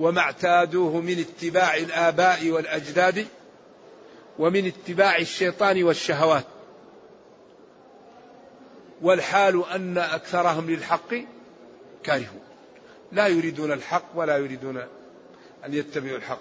وما 0.00 0.20
اعتادوه 0.20 1.00
من 1.00 1.18
اتباع 1.18 1.76
الآباء 1.76 2.50
والأجداد 2.50 3.26
ومن 4.38 4.66
اتباع 4.66 5.16
الشيطان 5.16 5.82
والشهوات. 5.82 6.44
والحال 9.02 9.64
أن 9.70 9.98
أكثرهم 9.98 10.70
للحق 10.70 11.14
كارهون. 12.04 12.51
لا 13.12 13.26
يريدون 13.26 13.72
الحق 13.72 14.04
ولا 14.14 14.36
يريدون 14.36 14.76
أن 15.64 15.74
يتبعوا 15.74 16.16
الحق. 16.16 16.38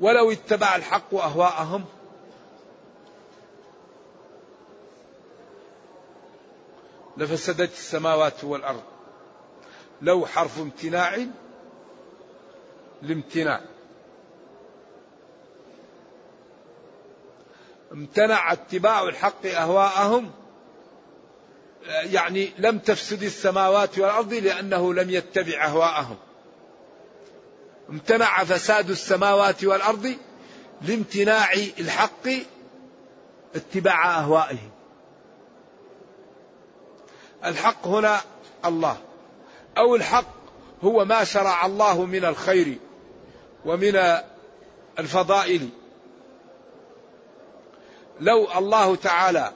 ولو 0.00 0.32
اتبع 0.32 0.76
الحق 0.76 1.14
أهواءهم 1.14 1.84
لفسدت 7.16 7.72
السماوات 7.72 8.44
والأرض. 8.44 8.82
لو 10.02 10.26
حرف 10.26 10.60
امتناع 10.60 11.26
لامتناع. 13.02 13.60
امتنع 17.92 18.52
اتباع 18.52 19.02
الحق 19.02 19.46
أهواءهم 19.46 20.30
يعني 21.86 22.52
لم 22.58 22.78
تفسد 22.78 23.22
السماوات 23.22 23.98
والأرض 23.98 24.32
لأنه 24.34 24.94
لم 24.94 25.10
يتبع 25.10 25.64
أهواءهم. 25.64 26.16
امتنع 27.90 28.44
فساد 28.44 28.90
السماوات 28.90 29.64
والأرض 29.64 30.14
لامتناع 30.82 31.52
الحق 31.52 32.28
اتباع 33.54 34.18
اهوائهم 34.18 34.70
الحق 37.44 37.86
هنا 37.86 38.20
الله. 38.64 38.96
أو 39.78 39.96
الحق 39.96 40.34
هو 40.82 41.04
ما 41.04 41.24
شرع 41.24 41.66
الله 41.66 42.04
من 42.04 42.24
الخير 42.24 42.78
ومن 43.64 44.02
الفضائل. 44.98 45.68
لو 48.20 48.48
الله 48.58 48.96
تعالى 48.96 49.52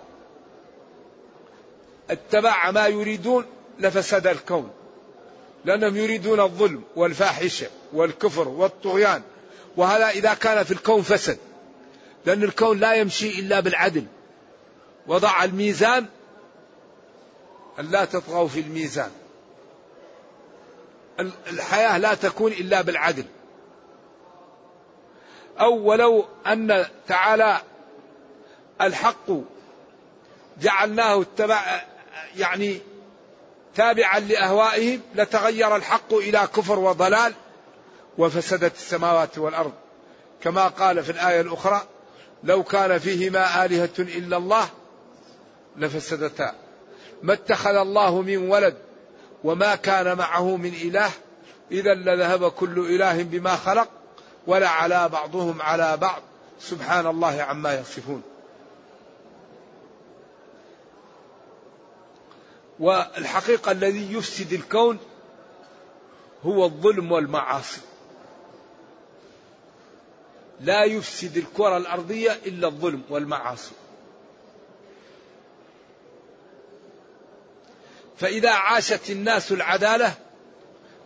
اتبع 2.14 2.70
ما 2.70 2.86
يريدون 2.86 3.44
لفسد 3.78 4.26
الكون. 4.26 4.70
لأنهم 5.64 5.96
يريدون 5.96 6.40
الظلم 6.40 6.82
والفاحشة 6.96 7.66
والكفر 7.92 8.48
والطغيان. 8.48 9.22
وهذا 9.76 10.08
إذا 10.08 10.34
كان 10.34 10.64
في 10.64 10.70
الكون 10.70 11.02
فسد. 11.02 11.38
لأن 12.26 12.42
الكون 12.42 12.80
لا 12.80 12.94
يمشي 12.94 13.40
إلا 13.40 13.60
بالعدل. 13.60 14.04
وضع 15.06 15.44
الميزان 15.44 16.06
أن 17.80 17.90
لا 17.90 18.04
تطغوا 18.04 18.48
في 18.48 18.60
الميزان. 18.60 19.10
الحياة 21.50 21.98
لا 21.98 22.14
تكون 22.14 22.52
إلا 22.52 22.82
بالعدل. 22.82 23.24
أو 25.60 25.74
ولو 25.76 26.24
أن 26.46 26.86
تعالى 27.08 27.60
الحق 28.80 29.30
جعلناه 30.60 31.20
اتبع 31.20 31.82
يعني 32.36 32.80
تابعا 33.74 34.18
لاهوائهم 34.18 35.00
لتغير 35.14 35.76
الحق 35.76 36.14
إلى 36.14 36.48
كفر 36.56 36.78
وضلال 36.78 37.34
وفسدت 38.18 38.74
السماوات 38.76 39.38
والأرض. 39.38 39.72
كما 40.42 40.68
قال 40.68 41.04
في 41.04 41.12
الآية 41.12 41.40
الأخرى 41.40 41.82
لو 42.44 42.62
كان 42.62 42.98
فيهما 42.98 43.64
آلهة 43.64 43.90
إلا 43.98 44.36
الله 44.36 44.68
لفسدتا. 45.76 46.54
ما 47.22 47.32
اتخذ 47.32 47.74
الله 47.74 48.22
من 48.22 48.50
ولد 48.50 48.74
وما 49.44 49.74
كان 49.74 50.18
معه 50.18 50.56
من 50.56 50.72
إله 50.82 51.10
إذا 51.70 51.94
لذهب 51.94 52.50
كل 52.50 52.78
إله 52.78 53.22
بما 53.22 53.56
خلق 53.56 53.88
ولا 54.46 54.68
على 54.68 55.08
بعضهم 55.08 55.62
على 55.62 55.96
بعض. 55.96 56.22
سبحان 56.60 57.06
الله 57.06 57.42
عما 57.42 57.74
يصفون. 57.74 58.22
والحقيقة 62.78 63.72
الذي 63.72 64.12
يفسد 64.12 64.52
الكون 64.52 64.98
هو 66.42 66.64
الظلم 66.64 67.12
والمعاصي. 67.12 67.80
لا 70.60 70.84
يفسد 70.84 71.36
الكرة 71.36 71.76
الأرضية 71.76 72.32
إلا 72.46 72.68
الظلم 72.68 73.02
والمعاصي. 73.10 73.72
فإذا 78.16 78.50
عاشت 78.50 79.10
الناس 79.10 79.52
العدالة 79.52 80.14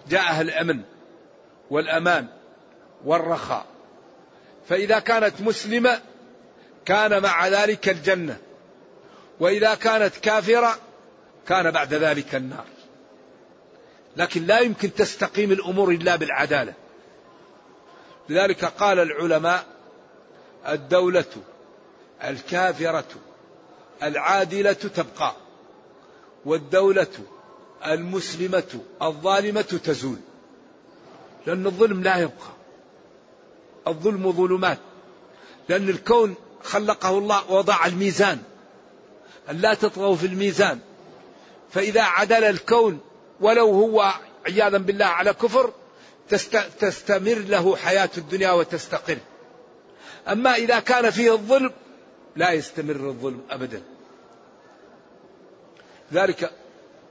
جاءها 0.09 0.41
الأمن 0.41 0.81
والأمان 1.71 2.27
والرخاء. 3.05 3.67
فإذا 4.69 4.99
كانت 4.99 5.41
مسلمة 5.41 6.01
كان 6.85 7.23
مع 7.23 7.49
ذلك 7.49 7.89
الجنة. 7.89 8.39
وإذا 9.41 9.75
كانت 9.75 10.17
كافرة 10.17 10.79
كان 11.47 11.71
بعد 11.71 11.95
ذلك 11.95 12.35
النار. 12.35 12.65
لكن 14.17 14.47
لا 14.47 14.61
يمكن 14.61 14.95
تستقيم 14.95 15.53
الأمور 15.53 15.91
إلا 15.91 16.17
بالعدالة. 16.17 16.75
لذلك 18.29 18.65
قال 18.65 18.99
العلماء 18.99 19.67
الدولة 20.69 21.25
الكافرة 22.25 23.09
العادلة 24.03 24.73
تبقى 24.73 25.35
والدولة 26.45 27.07
المسلمة 27.87 28.81
الظالمة 29.03 29.63
تزول 29.63 30.19
لأن 31.47 31.67
الظلم 31.67 32.03
لا 32.03 32.17
يبقى. 32.17 32.53
الظلم 33.87 34.33
ظلمات 34.33 34.79
لأن 35.69 35.89
الكون 35.89 36.35
خلقه 36.63 37.19
الله 37.19 37.51
وضع 37.51 37.87
الميزان. 37.87 38.43
أن 39.51 39.57
لا 39.57 39.75
تطغوا 39.75 40.17
في 40.17 40.27
الميزان. 40.27 40.81
فإذا 41.71 42.03
عدل 42.03 42.45
الكون 42.45 43.01
ولو 43.41 43.71
هو 43.71 44.13
عياذا 44.47 44.79
بالله 44.79 45.05
على 45.05 45.33
كفر 45.33 45.73
تستمر 46.81 47.39
له 47.39 47.77
حياة 47.77 48.11
الدنيا 48.19 48.51
وتستقر 48.51 49.19
أما 50.29 50.55
إذا 50.55 50.81
كان 50.81 51.11
فيه 51.11 51.33
الظلم 51.33 51.73
لا 52.37 52.53
يستمر 52.53 53.09
الظلم 53.09 53.41
أبدا. 53.51 53.83
ذلك 56.13 56.53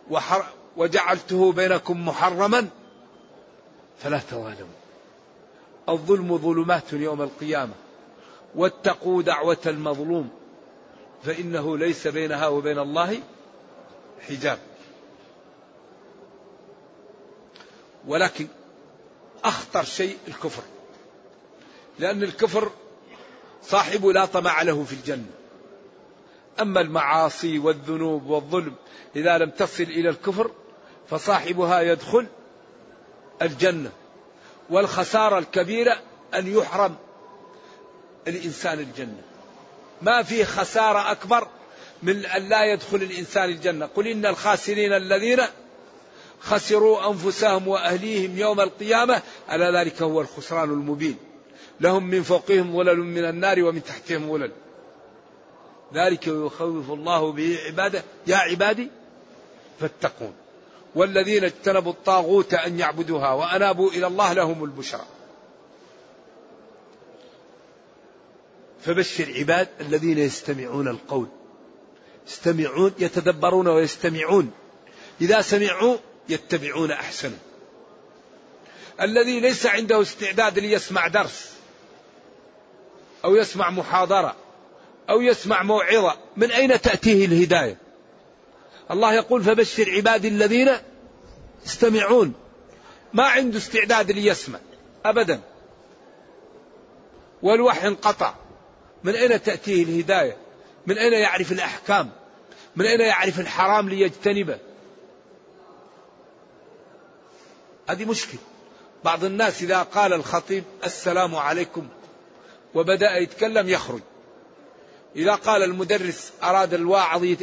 وحر 0.10 0.46
وجعلته 0.78 1.52
بينكم 1.52 2.08
محرما 2.08 2.68
فلا 4.00 4.20
تظالموا. 4.32 4.78
الظلم 5.90 6.38
ظلمات 6.38 6.94
يوم 6.94 7.22
القيامة. 7.22 7.74
واتقوا 8.56 9.22
دعوة 9.22 9.58
المظلوم 9.66 10.30
فإنه 11.24 11.78
ليس 11.78 12.08
بينها 12.08 12.48
وبين 12.48 12.80
الله 12.80 13.18
حجاب. 14.22 14.60
ولكن 18.08 18.48
أخطر 19.44 19.84
شيء 19.84 20.18
الكفر. 20.28 20.64
لأن 22.00 22.24
الكفر 22.24 22.72
صاحبه 23.64 24.14
لا 24.14 24.26
طمع 24.26 24.62
له 24.62 24.84
في 24.84 24.94
الجنة. 24.94 25.32
أما 26.62 26.82
المعاصي 26.82 27.60
والذنوب 27.60 28.30
والظلم 28.30 28.76
إذا 29.16 29.38
لم 29.38 29.50
تصل 29.50 29.84
إلى 29.84 30.10
الكفر 30.10 30.52
فصاحبها 31.10 31.82
يدخل 31.82 32.28
الجنة. 33.42 33.92
والخسارة 34.70 35.40
الكبيرة 35.40 36.00
أن 36.34 36.48
يحرم 36.48 36.96
الإنسان 38.28 38.80
الجنة. 38.80 39.22
ما 40.02 40.24
في 40.24 40.46
خسارة 40.46 41.12
أكبر 41.12 41.48
من 42.04 42.26
أن 42.26 42.50
لا 42.50 42.66
يدخل 42.66 42.98
الإنسان 42.98 43.50
الجنة. 43.50 43.86
قل 43.86 44.08
إن 44.08 44.26
الخاسرين 44.26 44.94
الذين 44.94 45.40
خسروا 46.40 47.10
أنفسهم 47.12 47.68
وأهليهم 47.68 48.38
يوم 48.38 48.62
القيامة 48.62 49.22
ألا 49.52 49.82
ذلك 49.82 50.02
هو 50.02 50.22
الخسران 50.22 50.70
المبين. 50.70 51.18
لهم 51.80 52.08
من 52.08 52.24
فوقهم 52.24 52.78
ظلل 52.78 52.98
من 52.98 53.26
النار 53.26 53.64
ومن 53.64 53.84
تحتهم 53.84 54.32
ظلل 54.32 54.52
ذلك 55.94 56.28
يخوف 56.28 56.92
الله 56.92 57.32
به 57.32 57.60
عباده. 57.66 58.04
يا 58.28 58.38
عبادي 58.38 58.90
فاتقون. 59.80 60.34
والذين 60.96 61.44
اجتنبوا 61.44 61.92
الطاغوت 61.92 62.54
أن 62.54 62.80
يعبدوها 62.80 63.34
وأنابوا 63.34 63.92
إلى 63.92 64.08
الله 64.08 64.34
لهم 64.34 64.64
البشرى. 64.64 65.06
فبشر 68.82 69.34
عباد 69.38 69.68
الذين 69.82 70.18
يستمعون 70.18 70.88
القول. 70.88 71.28
يستمعون 72.28 72.94
يتدبرون 73.00 73.68
ويستمعون. 73.68 74.52
إذا 75.22 75.42
سمعوا 75.42 75.98
يتبعون 76.30 76.92
أحسنه 76.92 77.38
الذي 79.02 79.40
ليس 79.40 79.66
عنده 79.66 80.02
استعداد 80.02 80.60
ليسمع 80.60 81.08
درس 81.08 81.52
أو 83.26 83.36
يسمع 83.36 83.70
محاضرة 83.70 84.36
أو 85.10 85.22
يسمع 85.22 85.64
موعظة 85.64 86.18
من 86.38 86.52
أين 86.52 86.82
تأتيه 86.82 87.26
الهداية؟ 87.26 87.78
الله 88.92 89.14
يقول 89.14 89.44
فبشر 89.44 89.92
عبادي 89.92 90.28
الذين 90.28 90.70
يستمعون. 91.66 92.34
ما 93.14 93.24
عنده 93.24 93.58
استعداد 93.58 94.12
ليسمع 94.12 94.60
أبدا. 95.06 95.42
والوحي 97.42 97.88
انقطع. 97.88 98.34
من 99.04 99.16
أين 99.16 99.44
تأتيه 99.44 99.84
الهداية؟ 99.84 100.38
من 100.88 100.98
أين 100.98 101.14
يعرف 101.14 101.52
الأحكام؟ 101.52 102.10
من 102.76 102.86
أين 102.86 103.02
يعرف 103.02 103.40
الحرام 103.40 103.90
ليجتنبه؟ 103.90 104.58
هذه 107.90 108.06
مشكلة. 108.06 108.40
بعض 109.04 109.24
الناس 109.24 109.64
إذا 109.64 109.84
قال 109.84 110.14
الخطيب 110.14 110.64
السلام 110.86 111.36
عليكم 111.36 111.88
وبدأ 112.76 113.18
يتكلم 113.18 113.70
يخرج. 113.70 114.02
إذا 115.16 115.36
قال 115.36 115.64
المدرس 115.64 116.34
أراد 116.44 116.74
الواعظ 116.74 117.36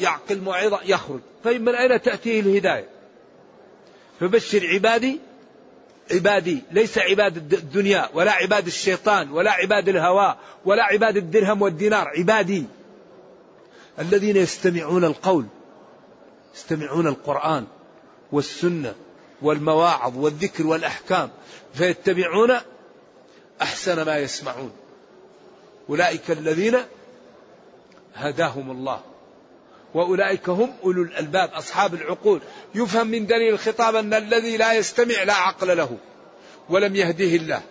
يعقل 0.00 0.40
موعظة 0.40 0.80
يخرج. 0.84 1.20
طيب 1.44 1.62
من 1.62 1.74
أين 1.74 2.02
تأتيه 2.02 2.40
الهداية؟ 2.40 2.88
فبشر 4.20 4.66
عبادي 4.66 5.20
عبادي 6.10 6.62
ليس 6.70 6.98
عباد 6.98 7.52
الدنيا 7.52 8.08
ولا 8.14 8.32
عباد 8.32 8.66
الشيطان 8.66 9.30
ولا 9.30 9.50
عباد 9.50 9.88
الهوى 9.88 10.36
ولا 10.64 10.82
عباد 10.82 11.16
الدرهم 11.16 11.62
والدينار 11.62 12.08
عبادي. 12.08 12.64
الذين 13.98 14.36
يستمعون 14.36 15.04
القول 15.04 15.46
يستمعون 16.54 17.06
القرآن 17.06 17.66
والسنة 18.32 18.94
والمواعظ 19.42 20.18
والذكر 20.18 20.66
والأحكام 20.66 21.30
فيتبعون 21.74 22.56
أحسن 23.62 24.02
ما 24.02 24.16
يسمعون. 24.16 24.72
أولئك 25.90 26.30
الذين 26.30 26.76
هداهم 28.14 28.70
الله. 28.70 29.00
وأولئك 29.94 30.48
هم 30.48 30.72
أولو 30.84 31.02
الألباب 31.02 31.50
أصحاب 31.52 31.94
العقول. 31.94 32.40
يفهم 32.74 33.06
من 33.06 33.26
دليل 33.26 33.54
الخطاب 33.54 33.96
أن 33.96 34.14
الذي 34.14 34.56
لا 34.56 34.72
يستمع 34.72 35.22
لا 35.22 35.34
عقل 35.34 35.76
له 35.76 35.98
ولم 36.68 36.96
يهديه 36.96 37.36
الله. 37.36 37.62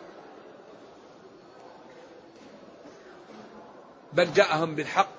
بل 4.14 4.34
جاءهم 4.34 4.76
بالحق 4.76 5.10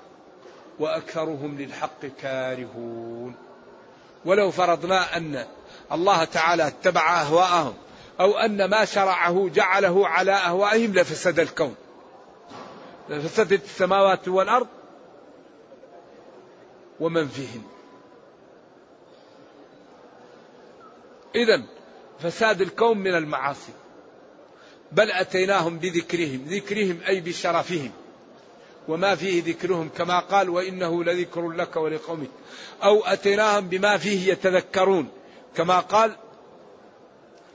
وأكثرهم 0.79 1.59
للحق 1.59 2.07
كارهون. 2.23 3.35
ولو 4.25 4.51
فرضنا 4.51 5.17
أن 5.17 5.47
الله 5.93 6.25
تعالى 6.25 6.67
اتبع 6.67 7.21
أهواءهم 7.21 7.75
أو 8.21 8.39
أن 8.39 8.65
ما 8.65 8.85
شرعه 8.85 9.49
جعله 9.55 10.09
على 10.09 10.33
أهوائهم 10.33 10.95
لفسد 10.95 11.41
الكون. 11.41 11.75
لفسدت 13.09 13.65
السماوات 13.65 14.29
والأرض 14.29 14.67
ومن 17.01 17.29
فيهن. 17.29 17.63
إذا 21.35 21.63
فساد 22.21 22.61
الكون 22.61 22.99
من 22.99 23.15
المعاصي. 23.15 23.73
بل 24.93 25.11
أتيناهم 25.11 25.79
بذكرهم 25.79 26.45
ذكرهم 26.49 27.01
أي 27.09 27.21
بشرفهم. 27.21 27.91
وما 28.89 29.15
فيه 29.15 29.43
ذكرهم 29.45 29.89
كما 29.89 30.19
قال 30.19 30.51
وإنه 30.51 31.05
لذكر 31.05 31.51
لك 31.51 31.77
ولقومك. 31.77 32.31
أو 32.83 33.05
أتيناهم 33.05 33.69
بما 33.69 33.99
فيه 33.99 34.33
يتذكرون 34.33 35.09
كما 35.57 35.81
قال 35.81 36.17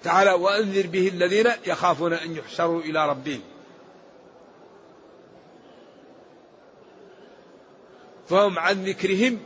تعالى 0.04 0.32
وأنذر 0.32 0.88
به 0.88 1.08
الذين 1.08 1.52
يخافون 1.68 2.14
أن 2.14 2.36
يحشروا 2.36 2.82
إلى 2.82 3.10
ربهم. 3.10 3.42
فهم 8.30 8.60
عن 8.60 8.84
ذكرهم 8.84 9.40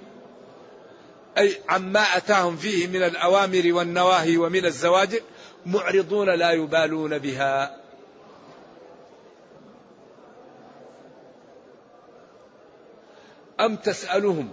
أي 1.38 1.58
عما 1.70 2.18
أتاهم 2.18 2.58
فيه 2.58 2.88
من 2.88 3.04
الأوامر 3.04 3.74
والنواهي 3.74 4.38
ومن 4.38 4.66
الزواجر 4.66 5.20
معرضون 5.66 6.30
لا 6.30 6.52
يبالون 6.52 7.18
بها. 7.18 7.78
أم 13.60 13.76
تسألهم 13.76 14.52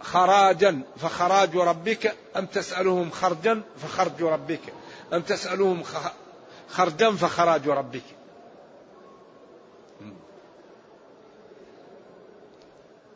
خراجا 0.00 0.82
فخراج 0.96 1.56
ربك؟ 1.56 2.14
أم 2.36 2.46
تسألهم 2.46 3.10
خرجا 3.10 3.62
فخرج 3.82 4.22
ربك؟ 4.22 4.60
أم 5.12 5.20
تسألهم 5.22 5.82
خرجا 6.68 7.10
فخراج 7.10 7.68
ربك؟ 7.68 8.19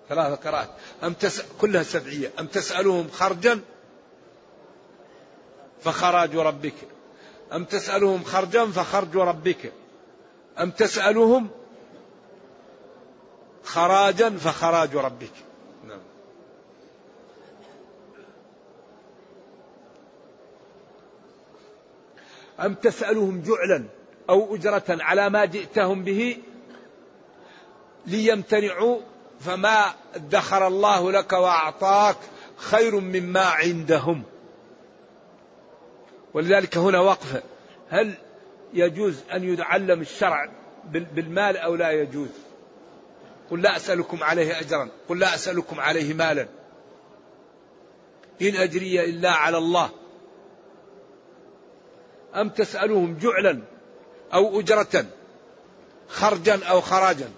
ثلاث 0.09 0.47
قراءات 0.47 0.69
أم 1.03 1.13
تس... 1.13 1.43
كلها 1.61 1.83
سبعية. 1.83 2.33
أم 2.41 2.47
تسألهم 2.47 3.09
خرجا 3.09 3.61
فخراج 5.83 6.37
ربك. 6.37 6.75
أم 7.53 7.65
تسألهم 7.65 8.25
خرجا 8.25 8.67
فخرج 8.67 9.17
ربك. 9.17 9.73
أم 10.61 10.71
تسألهم 10.71 11.49
خراجا 13.65 14.31
فخراج 14.31 14.97
ربك. 14.97 15.33
نعم. 15.85 16.01
أم 22.61 22.75
تسألهم 22.75 23.43
جعلا 23.43 23.85
أو 24.31 24.55
أجرة 24.55 24.85
على 24.89 25.31
ما 25.31 25.45
جئتهم 25.45 26.05
به 26.05 26.39
ليمتنعوا 28.07 29.01
فما 29.41 29.95
ادخر 30.15 30.67
الله 30.67 31.13
لك 31.13 31.33
وأعطاك 31.33 32.17
خير 32.57 33.01
مما 33.01 33.45
عندهم. 33.45 34.23
ولذلك 36.35 36.77
هنا 36.77 37.01
وقفه 37.01 37.43
هل 37.89 38.15
يجوز 38.75 39.23
أن 39.33 39.53
يتعلم 39.53 40.01
الشرع 40.01 40.51
بالمال 40.93 41.57
أو 41.57 41.75
لا 41.75 41.91
يجوز؟ 41.91 42.29
قل 43.51 43.63
لا 43.63 43.77
أسألكم 43.77 44.23
عليه 44.23 44.61
اجرا. 44.61 44.89
قل 45.09 45.19
لا 45.19 45.35
أسألكم 45.35 45.81
عليه 45.81 46.15
مالا. 46.15 46.47
إن 48.43 48.57
أجري 48.57 49.05
إلا 49.05 49.31
على 49.31 49.59
الله. 49.59 49.91
أم 52.35 52.49
تسألهم 52.49 53.19
جعلا 53.23 53.63
أو 54.35 54.61
أجرة 54.61 55.05
خرجا 56.09 56.65
أو 56.65 56.81
خراجا؟ 56.81 57.29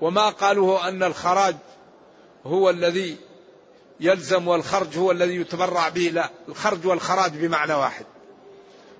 وما 0.00 0.28
قالوا 0.28 0.88
أن 0.88 1.02
الخراج 1.02 1.56
هو 2.46 2.70
الذي 2.70 3.16
يلزم 4.00 4.48
والخرج 4.48 4.98
هو 4.98 5.10
الذي 5.10 5.36
يتبرع 5.36 5.88
به. 5.88 6.10
لا 6.14 6.30
الخرج 6.48 6.86
والخراج 6.86 7.32
بمعنى 7.32 7.74
واحد. 7.74 8.06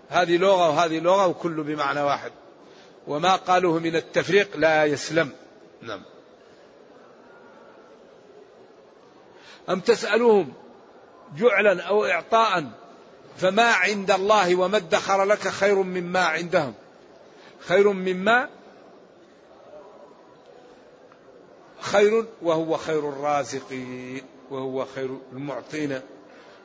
هذه 0.08 0.36
لغة 0.36 0.68
وهذه 0.68 0.98
لغة 0.98 1.26
وكل 1.26 1.62
بمعنى 1.62 2.00
واحد. 2.00 2.32
وما 3.06 3.36
قالوه 3.36 3.78
من 3.78 3.96
التفريق 3.96 4.56
لا 4.56 4.84
يسلم. 4.84 5.30
نعم. 5.82 6.02
أم 9.70 9.80
تسألوهم 9.80 10.52
جعلا 11.36 11.82
أو 11.82 12.04
إعطاء 12.04 12.70
فما 13.36 13.72
عند 13.72 14.10
الله 14.10 14.56
وما 14.56 14.76
ادخر 14.76 15.24
لك 15.24 15.48
خير 15.48 15.74
مما 15.74 16.24
عندهم. 16.24 16.74
خير 17.60 17.92
مما 17.92 18.48
خير 21.80 22.24
وهو 22.42 22.76
خير 22.76 23.08
الرازقين 23.08 24.22
وهو 24.50 24.84
خير 24.84 25.18
المعطين 25.32 26.00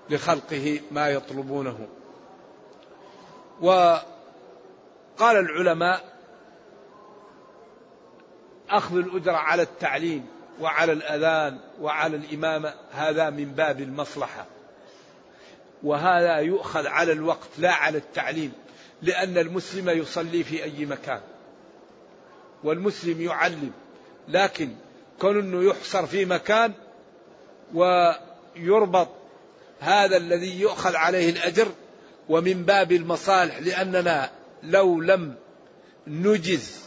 لخلقه 0.10 0.80
ما 0.92 1.10
يطلبونه. 1.10 1.88
وقال 3.62 4.04
العلماء 5.22 6.14
أخذ 8.70 8.98
الأجرة 8.98 9.38
على 9.38 9.62
التعليم 9.62 10.26
وعلى 10.62 10.92
الأذان 10.92 11.60
وعلى 11.82 12.18
الإمامة 12.18 12.74
هذا 12.92 13.30
من 13.30 13.46
باب 13.46 13.82
المصلحة. 13.82 14.46
وهذا 15.84 16.36
يؤخذ 16.36 16.88
على 16.88 17.12
الوقت 17.12 17.50
لا 17.58 17.72
على 17.72 17.98
التعليم 17.98 18.52
لأن 19.02 19.38
المسلم 19.38 19.90
يصلي 19.90 20.44
في 20.44 20.64
أي 20.64 20.86
مكان 20.86 21.22
والمسلم 22.64 23.22
يعلم 23.22 23.72
لكن 24.28 24.70
كون 25.24 25.40
إنه 25.40 25.64
يحصر 25.64 26.06
في 26.06 26.26
مكان 26.26 26.74
ويربط 27.74 29.10
هذا 29.80 30.18
الذي 30.18 30.60
يؤخذ 30.62 30.96
عليه 30.96 31.30
الأجر 31.30 31.68
ومن 32.30 32.64
باب 32.64 32.92
المصالح 32.92 33.60
لأننا 33.60 34.32
لو 34.64 35.02
لم 35.02 35.36
نجز 36.08 36.82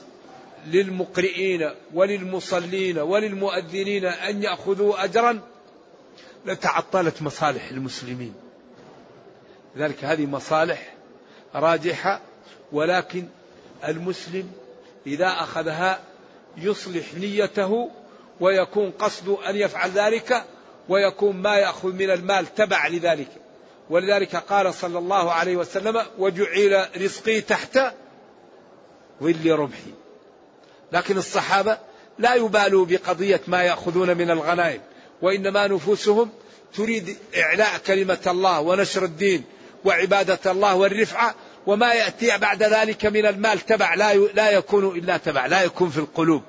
للمقرئين 0.66 1.70
وللمصلين 1.94 2.99
وللمؤذنين 2.99 4.05
أن 4.05 4.42
يأخذوا 4.42 5.05
اجرا 5.05 5.40
لتعطلت 6.46 7.22
مصالح 7.22 7.68
المسلمين. 7.70 8.35
لذلك 9.77 10.05
هذه 10.05 10.27
مصالح 10.27 10.94
راجحة 11.55 12.20
ولكن 12.72 13.25
المسلم 13.88 14.53
إذا 15.07 15.27
أخذها 15.27 16.01
يصلح 16.57 17.14
نيته 17.14 17.90
ويكون 18.40 18.90
قصده 18.90 19.51
أن 19.51 19.57
يفعل 19.57 19.90
ذلك 19.90 20.44
ويكون 20.88 21.37
ما 21.37 21.57
يأخذ 21.57 21.92
من 21.92 22.11
المال 22.11 22.55
تبع 22.55 22.87
لذلك. 22.87 23.29
ولذلك 23.90 24.37
قال 24.37 24.75
صلى 24.75 24.99
الله 24.99 25.33
عليه 25.33 25.57
وسلم 25.57 26.03
وجعل 26.18 26.88
رزقي 26.96 27.40
تحت 27.40 27.81
ظل 29.22 29.51
رمحي. 29.51 29.94
لكن 30.92 31.18
الصحابة 31.18 31.79
لا 32.18 32.35
يبالوا 32.35 32.87
بقضية 32.87 33.40
ما 33.46 33.62
يأخذون 33.62 34.16
من 34.16 34.31
الغنائم 34.31 34.81
وإنما 35.22 35.66
نفوسهم 35.66 36.31
تريد 36.75 37.16
إعلاء 37.37 37.79
كلمة 37.87 38.18
الله 38.27 38.61
ونشر 38.61 39.05
الدين 39.05 39.44
وعبادة 39.85 40.53
الله 40.53 40.75
والرفعة 40.75 41.35
وما 41.66 41.92
يأتي 41.92 42.38
بعد 42.38 42.62
ذلك 42.62 43.07
من 43.07 43.27
المال 43.27 43.61
تبع 43.61 43.94
لا 43.94 44.14
لا 44.14 44.51
يكون 44.51 44.99
إلا 44.99 45.16
تبع 45.16 45.46
لا 45.46 45.62
يكون 45.62 45.90
في 45.90 45.99
القلوب. 45.99 46.42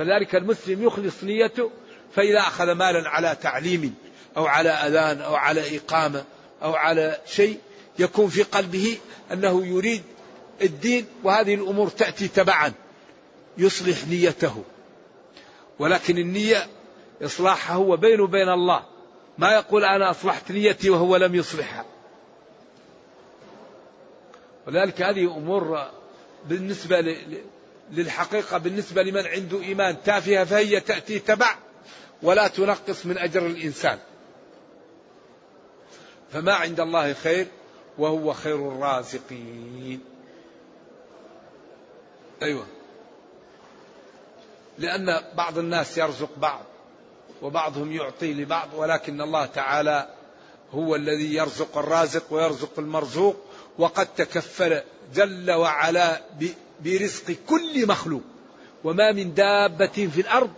فذلك 0.00 0.34
المسلم 0.34 0.82
يخلص 0.82 1.24
نيته 1.24 1.70
فإذا 2.14 2.38
أخذ 2.38 2.72
مالا 2.72 3.08
على 3.08 3.36
تعليم 3.42 3.94
أو 4.36 4.46
على 4.46 4.68
أذان 4.68 5.20
أو 5.20 5.34
على 5.34 5.76
إقامة 5.76 6.24
أو 6.62 6.74
على 6.74 7.18
شيء 7.26 7.58
يكون 7.98 8.28
في 8.28 8.42
قلبه 8.42 8.98
أنه 9.32 9.66
يريد 9.66 10.02
الدين 10.62 11.06
وهذه 11.22 11.54
الأمور 11.54 11.88
تأتي 11.88 12.28
تبعا 12.28 12.72
يصلح 13.58 14.06
نيته. 14.08 14.64
ولكن 15.78 16.18
النية 16.18 16.66
إصلاحها 17.22 17.76
هو 17.76 17.96
بينه 17.96 18.22
وبين 18.22 18.48
الله. 18.48 18.84
ما 19.38 19.52
يقول 19.52 19.84
أنا 19.84 20.10
أصلحت 20.10 20.52
نيتي 20.52 20.90
وهو 20.90 21.16
لم 21.16 21.34
يصلحها. 21.34 21.84
ولذلك 24.66 25.02
هذه 25.02 25.36
أمور 25.36 25.84
بالنسبة 26.48 27.00
للحقيقة 27.92 28.58
بالنسبة 28.58 29.02
لمن 29.02 29.26
عنده 29.26 29.62
إيمان 29.62 29.96
تافهة 30.04 30.44
فهي 30.44 30.80
تأتي 30.80 31.18
تبع 31.18 31.54
ولا 32.22 32.48
تنقص 32.48 33.06
من 33.06 33.18
أجر 33.18 33.46
الإنسان. 33.46 33.98
فما 36.32 36.54
عند 36.54 36.80
الله 36.80 37.12
خير 37.12 37.46
وهو 37.98 38.32
خير 38.32 38.68
الرازقين. 38.68 40.00
أيوة. 42.42 42.66
لأن 44.78 45.22
بعض 45.34 45.58
الناس 45.58 45.98
يرزق 45.98 46.30
بعض 46.36 46.64
وبعضهم 47.42 47.92
يعطي 47.92 48.34
لبعض 48.34 48.68
ولكن 48.74 49.20
الله 49.20 49.46
تعالى 49.46 50.08
هو 50.72 50.96
الذي 50.96 51.34
يرزق 51.34 51.78
الرازق 51.78 52.24
ويرزق 52.30 52.78
المرزوق 52.78 53.36
وقد 53.78 54.06
تكفل 54.06 54.82
جل 55.14 55.50
وعلا 55.50 56.22
برزق 56.84 57.36
كل 57.46 57.86
مخلوق. 57.86 58.22
وما 58.84 59.12
من 59.12 59.34
دابة 59.34 59.86
في 59.86 60.20
الأرض 60.20 60.50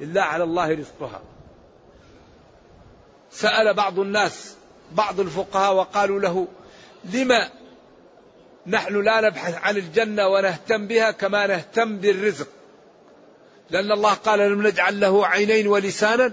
إلا 0.00 0.22
على 0.22 0.44
الله 0.44 0.70
رزقها. 0.70 1.22
سأل 3.30 3.74
بعض 3.74 3.98
الناس 3.98 4.54
بعض 4.92 5.20
الفقهاء 5.20 5.74
وقالوا 5.74 6.20
له 6.20 6.48
لما 7.04 7.50
نحن 8.66 9.02
لا 9.02 9.20
نبحث 9.20 9.54
عن 9.54 9.76
الجنة 9.76 10.28
ونهتم 10.28 10.86
بها 10.86 11.10
كما 11.10 11.46
نهتم 11.46 11.96
بالرزق؟ 11.96 12.48
لأن 13.70 13.92
الله 13.92 14.14
قال 14.14 14.38
لم 14.38 14.66
نجعل 14.66 15.00
له 15.00 15.26
عينين 15.26 15.68
ولسانا 15.68 16.32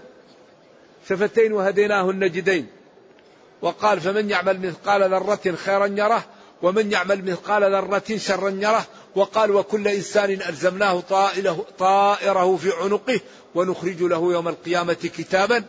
شفتين 1.09 1.53
وهديناه 1.53 2.09
النجدين. 2.09 2.67
وقال 3.61 4.01
فمن 4.01 4.29
يعمل 4.29 4.59
مثقال 4.59 5.01
ذرة 5.01 5.55
خيرا 5.55 5.85
يره 5.85 6.25
ومن 6.63 6.91
يعمل 6.91 7.31
مثقال 7.31 7.63
ذرة 7.63 8.17
شرا 8.17 8.49
يره 8.49 8.85
وقال 9.15 9.51
وكل 9.51 9.87
إنسان 9.87 10.31
ألزمناه 10.31 10.99
طائره, 10.99 11.65
طائره 11.79 12.55
في 12.55 12.71
عنقه 12.71 13.19
ونخرج 13.55 14.01
له 14.03 14.31
يوم 14.31 14.47
القيامة 14.47 14.93
كتابا. 14.93 15.63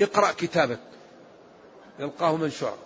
اقرأ 0.00 0.32
كتابك. 0.32 0.80
يلقاه 1.98 2.36
منشورا 2.36 2.78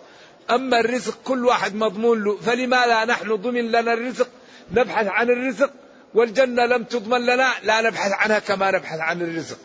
أما 0.51 0.79
الرزق 0.79 1.17
كل 1.23 1.45
واحد 1.45 1.75
مضمون 1.75 2.23
له 2.23 2.37
فلماذا 2.37 3.05
نحن 3.05 3.35
ضمن 3.35 3.71
لنا 3.71 3.93
الرزق؟ 3.93 4.27
نبحث 4.71 5.07
عن 5.07 5.29
الرزق 5.29 5.71
والجنة 6.13 6.65
لم 6.65 6.83
تضمن 6.83 7.25
لنا 7.25 7.53
لا 7.63 7.81
نبحث 7.81 8.11
عنها 8.11 8.39
كما 8.39 8.71
نبحث 8.71 8.99
عن 8.99 9.21
الرزق. 9.21 9.57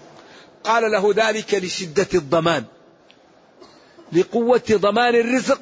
قال 0.64 0.92
له 0.92 1.12
ذلك 1.16 1.54
لشدة 1.54 2.08
الضمان. 2.14 2.64
لقوة 4.12 4.62
ضمان 4.70 5.14
الرزق 5.14 5.60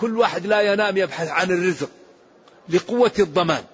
كل 0.00 0.18
واحد 0.18 0.46
لا 0.46 0.60
ينام 0.60 0.96
يبحث 0.96 1.28
عن 1.28 1.50
الرزق 1.50 1.90
لقوة 2.68 3.12
الضمان. 3.18 3.64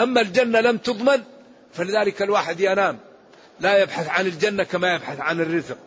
أما 0.00 0.20
الجنة 0.20 0.60
لم 0.60 0.78
تضمن 0.78 1.22
فلذلك 1.72 2.22
الواحد 2.22 2.60
ينام 2.60 2.98
لا 3.60 3.82
يبحث 3.82 4.08
عن 4.08 4.26
الجنة 4.26 4.62
كما 4.62 4.94
يبحث 4.94 5.20
عن 5.20 5.40
الرزق. 5.40 5.78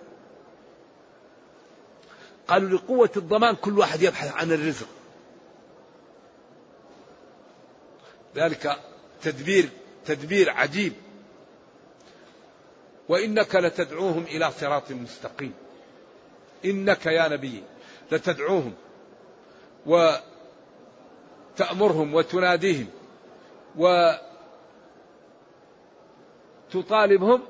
قالوا 2.48 2.78
لقوة 2.78 3.10
الضمان 3.18 3.56
كل 3.56 3.80
واحد 3.80 4.02
يبحث 4.02 4.34
عن 4.34 4.52
الرزق. 4.52 4.88
ذلك 8.36 8.80
تدبير 9.22 9.70
تدبير 10.06 10.50
عجيب. 10.50 10.94
وإنك 13.10 13.56
لتدعوهم 13.56 14.24
إلى 14.24 14.52
صراط 14.52 14.92
مستقيم. 14.92 15.54
إنك 16.66 17.06
يا 17.06 17.28
نبي 17.28 17.64
لتدعوهم. 18.12 18.74
وتأمرهم 19.86 22.14
وتناديهم 22.14 22.88
وتطالبهم 26.68 27.42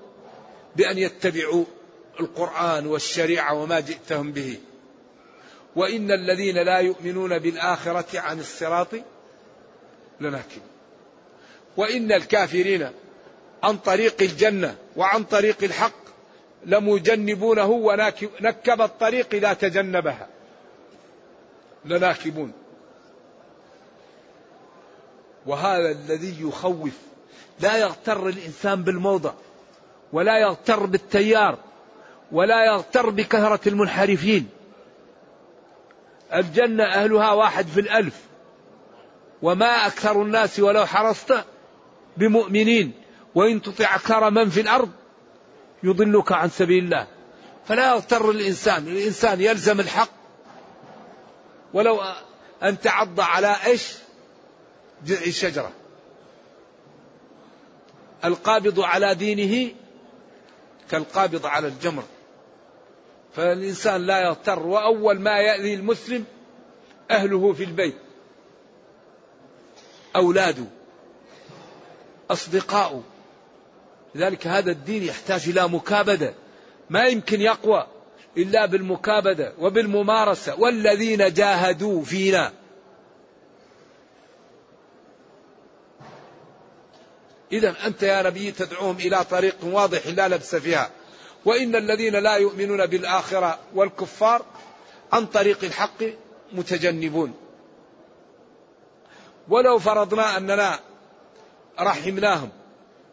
بأن 0.76 0.98
يتبعوا 0.98 1.66
القرآن 2.20 2.88
والشريعة 2.88 3.54
وما 3.54 3.80
جئتهم 3.80 4.32
به. 4.32 4.60
وإن 5.76 6.12
الذين 6.12 6.58
لا 6.58 6.80
يؤمنون 6.80 7.40
بالآخرة 7.40 8.20
عن 8.20 8.40
الصراط 8.40 8.88
لناكب 10.22 10.62
وإن 11.78 12.12
الكافرين 12.12 12.92
عن 13.64 13.78
طريق 13.78 14.22
الجنة 14.22 14.76
وعن 14.96 15.24
طريق 15.24 15.64
الحق 15.64 16.06
لمجنبونه 16.66 17.66
ونكب 17.66 18.82
الطريق 18.82 19.28
إذا 19.34 19.54
تجنبها. 19.54 20.28
لناكبون 21.86 22.52
وهذا 25.46 25.92
الذي 25.92 26.42
يخوف. 26.42 26.94
لا 27.60 27.78
يغتر 27.78 28.28
الإنسان 28.28 28.84
بالموضة 28.84 29.34
ولا 30.14 30.38
يغتر 30.38 30.86
بالتيار 30.86 31.58
ولا 32.32 32.66
يغتر 32.66 33.10
بكثرة 33.10 33.60
المنحرفين. 33.68 34.50
الجنة 36.34 36.84
أهلها 36.84 37.32
واحد 37.32 37.68
في 37.68 37.80
الألف. 37.80 38.22
وما 39.42 39.88
أكثر 39.88 40.22
الناس 40.22 40.60
ولو 40.60 40.86
حرصت 40.86 41.46
بمؤمنين 42.18 42.94
وإن 43.36 43.62
تطع 43.62 43.96
أكثر 43.96 44.30
من 44.30 44.50
في 44.50 44.62
الأرض 44.62 44.92
يضلك 45.84 46.32
عن 46.32 46.50
سبيل 46.50 46.84
الله. 46.84 47.08
فلا 47.66 47.94
يغتر 47.94 48.30
الإنسان. 48.30 48.88
الإنسان 48.88 49.42
يلزم 49.42 49.80
الحق 49.80 50.15
ولو 51.76 52.02
أن 52.64 52.80
تعض 52.80 53.20
على 53.20 53.56
إيش؟ 53.66 53.94
جذع 55.06 55.26
الشجرة. 55.26 55.72
القابض 58.26 58.80
على 58.80 59.16
دينه 59.16 59.74
كالقابض 60.92 61.46
على 61.46 61.68
الجمر. 61.68 62.04
فالإنسان 63.34 64.06
لا 64.06 64.22
يغتر 64.22 64.60
وأول 64.60 65.20
ما 65.20 65.40
يأذي 65.40 65.74
المسلم 65.74 66.26
أهله 67.12 67.54
في 67.54 67.64
البيت. 67.64 67.98
أولاده. 70.16 70.66
أصدقاؤه. 72.32 73.04
لذلك 74.16 74.48
هذا 74.48 74.72
الدين 74.72 75.04
يحتاج 75.04 75.50
إلى 75.50 75.68
مكابدة. 75.68 76.34
ما 76.90 77.06
يمكن 77.06 77.42
يقوى. 77.42 77.88
إلا 78.38 78.66
بالمكابدة 78.66 79.54
وبالممارسة 79.60 80.60
والذين 80.60 81.34
جاهدوا 81.34 82.04
فينا. 82.04 82.52
إذا 87.52 87.76
أنت 87.86 88.04
يا 88.04 88.22
نبي 88.22 88.52
تدعوهم 88.52 88.96
إلى 88.96 89.24
طريق 89.24 89.56
واضح 89.64 90.08
لا 90.08 90.28
لبس 90.28 90.56
فيها. 90.56 90.90
وإن 91.46 91.76
الذين 91.76 92.16
لا 92.16 92.36
يؤمنون 92.36 92.86
بالآخرة 92.86 93.60
والكفار 93.76 94.46
عن 95.14 95.26
طريق 95.26 95.64
الحق 95.64 96.04
متجنبون. 96.54 97.34
ولو 99.50 99.80
فرضنا 99.80 100.38
أننا 100.38 100.80
رحمناهم 101.80 102.50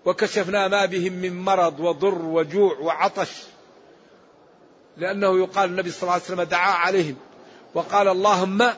وكشفنا 0.05 0.69
ما 0.69 0.87
بهم 0.87 1.13
من 1.13 1.41
مرض 1.41 1.81
وضر 1.81 2.23
وجوع 2.25 2.79
وعطش 2.79 3.43
لأنه 4.97 5.39
يقال 5.39 5.71
النبي 5.71 5.91
صلى 5.91 6.03
الله 6.03 6.13
عليه 6.13 6.23
وسلم 6.23 6.43
دعا 6.43 6.73
عليهم. 6.73 7.17
وقال 7.75 8.09
اللهم 8.09 8.73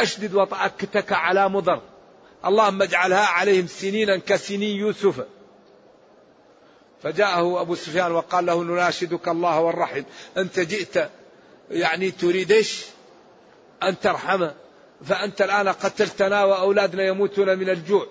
أشدد 0.00 0.34
وطأكتك 0.34 1.12
على 1.12 1.48
مضر. 1.48 1.82
اللهم 2.44 2.82
اجعلها 2.82 3.26
عليهم 3.26 3.66
سنينا 3.66 4.16
كسنين 4.16 4.76
يوسف. 4.76 5.24
فجاءه 7.02 7.60
أبو 7.60 7.74
سفيان 7.74 8.12
وقال 8.12 8.46
له 8.46 8.64
نناشدك 8.64 9.28
الله 9.28 9.60
والرحم. 9.60 10.02
أنت 10.36 10.60
جئت 10.60 11.10
يعني 11.70 12.10
تريد 12.10 12.52
إيش؟ 12.52 12.86
أن 13.82 14.00
ترحم. 14.00 14.48
فأنت 15.04 15.42
الآن 15.42 15.68
قتلتنا 15.68 16.44
وأولادنا 16.44 17.02
يموتون 17.06 17.58
من 17.58 17.68
الجوع. 17.68 18.06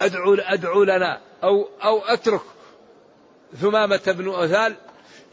أدعو 0.00 0.34
أدعو 0.34 0.84
لنا. 0.84 1.20
أو 1.44 1.68
أو 1.84 1.98
أترك 1.98 2.42
ثمامة 3.60 4.00
بن 4.06 4.34
أثال 4.34 4.76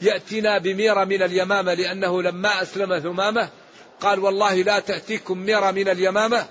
يأتينا 0.01 0.57
بميرة 0.57 1.03
من 1.03 1.24
اليمامة 1.24 1.74
لأنه 1.74 2.22
لما 2.22 2.62
أسلم 2.62 2.99
ثمامة 2.99 3.49
قال 4.01 4.20
والله 4.20 4.55
لا 4.55 4.80
تأتيكم 4.80 5.38
ميرة 5.38 5.72
من 5.72 5.89
اليمامة 5.89 6.45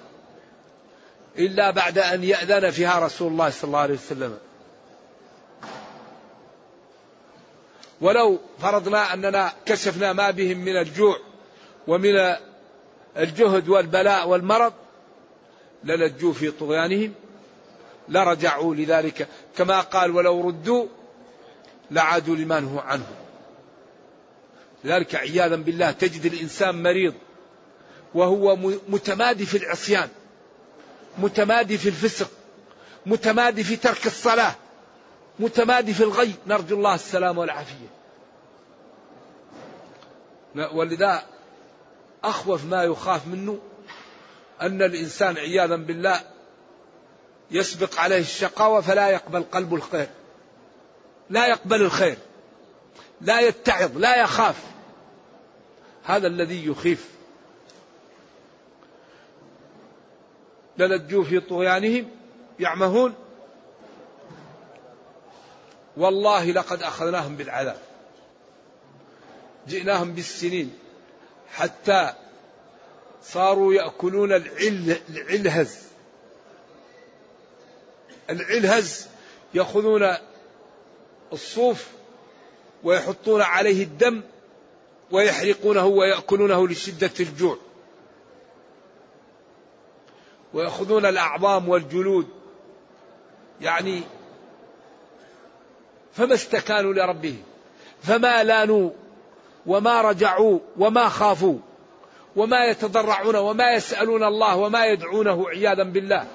إلا 1.38 1.70
بعد 1.70 1.98
أن 1.98 2.24
يأذن 2.24 2.70
فيها 2.70 2.98
رسول 2.98 3.32
الله 3.32 3.50
صلى 3.50 3.68
الله 3.68 3.78
عليه 3.78 3.94
وسلم. 3.94 4.38
ولو 8.00 8.38
فرضنا 8.58 9.14
أننا 9.14 9.52
كشفنا 9.66 10.12
ما 10.12 10.30
بهم 10.30 10.58
من 10.58 10.76
الجوع 10.76 11.16
ومن 11.86 12.36
الجهد 13.16 13.68
والبلاء 13.68 14.28
والمرض 14.28 14.72
للجوا 15.84 16.32
في 16.32 16.50
طغيانهم 16.50 17.14
لرجعوا 18.08 18.74
لذلك. 18.74 19.28
كما 19.58 19.80
قال 19.80 20.10
ولو 20.10 20.40
ردوا 20.40 20.86
لعادوا 21.90 22.36
لما 22.36 22.60
نهوا 22.60 22.80
عنه. 22.80 23.06
لذلك 24.84 25.14
عياذا 25.14 25.56
بالله 25.56 25.90
تجد 25.90 26.26
الإنسان 26.26 26.82
مريض 26.82 27.14
وهو 28.14 28.56
متمادي 28.88 29.46
في 29.46 29.56
العصيان 29.56 30.08
متمادي 31.18 31.78
في 31.78 31.88
الفسق 31.88 32.30
متمادي 33.06 33.64
في 33.64 33.76
ترك 33.76 34.06
الصلاة 34.06 34.54
متمادي 35.38 35.94
في 35.94 36.02
الغي. 36.02 36.32
نرجو 36.46 36.76
الله 36.76 36.94
السلام 36.94 37.38
والعافية. 37.38 37.88
ولذا 40.72 41.22
أخوف 42.24 42.64
ما 42.64 42.84
يخاف 42.84 43.26
منه 43.26 43.58
أن 44.62 44.82
الإنسان 44.82 45.36
عياذا 45.36 45.76
بالله 45.76 46.20
يسبق 47.50 48.00
عليه 48.00 48.20
الشقاوة 48.20 48.80
فلا 48.80 49.08
يقبل 49.08 49.42
قلب 49.42 49.74
الخير. 49.74 50.08
لا 51.30 51.46
يقبل 51.46 51.82
الخير. 51.82 52.18
لا 53.20 53.40
يتعظ 53.40 53.98
لا 53.98 54.22
يخاف. 54.22 54.64
هذا 56.04 56.26
الذي 56.26 56.66
يخيف. 56.66 57.08
للجوا 60.78 61.24
في 61.24 61.40
طغيانهم 61.40 62.10
يعمهون. 62.60 63.14
والله 65.96 66.50
لقد 66.52 66.82
أخذناهم 66.82 67.36
بالعذاب. 67.36 67.78
جئناهم 69.68 70.12
بالسنين. 70.12 70.78
حتى 71.54 72.14
صاروا 73.22 73.74
يأكلون 73.74 74.32
العلهز. 74.32 75.87
العلهز 78.30 79.08
يأخذون 79.54 80.16
الصوف 81.32 81.86
ويحطون 82.84 83.42
عليه 83.42 83.82
الدم 83.82 84.22
ويحرقونه 85.10 85.86
ويأكلونه 85.86 86.68
لشدة 86.68 87.10
الجوع. 87.20 87.58
ويأخذون 90.54 91.06
الأعظام 91.06 91.68
والجلود. 91.68 92.28
يعني 93.60 94.02
فما 96.12 96.34
استكانوا 96.34 96.92
لربهم؟ 96.92 97.42
فما 98.02 98.44
لانوا؟ 98.44 98.90
وما 99.66 100.02
رجعوا؟ 100.02 100.58
وما 100.76 101.08
خافوا؟ 101.08 101.58
وما 102.36 102.64
يتضرعون؟ 102.64 103.36
وما 103.36 103.72
يسألون 103.72 104.24
الله؟ 104.24 104.56
وما 104.56 104.86
يدعونه 104.86 105.48
عياذا 105.48 105.82
بالله؟ 105.82 106.26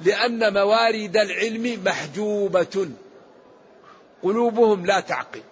لأن 0.00 0.54
موارد 0.54 1.16
العلم 1.16 1.84
محجوبة. 1.84 2.88
قلوبهم 4.22 4.86
لا 4.86 5.00
تعقل 5.00 5.42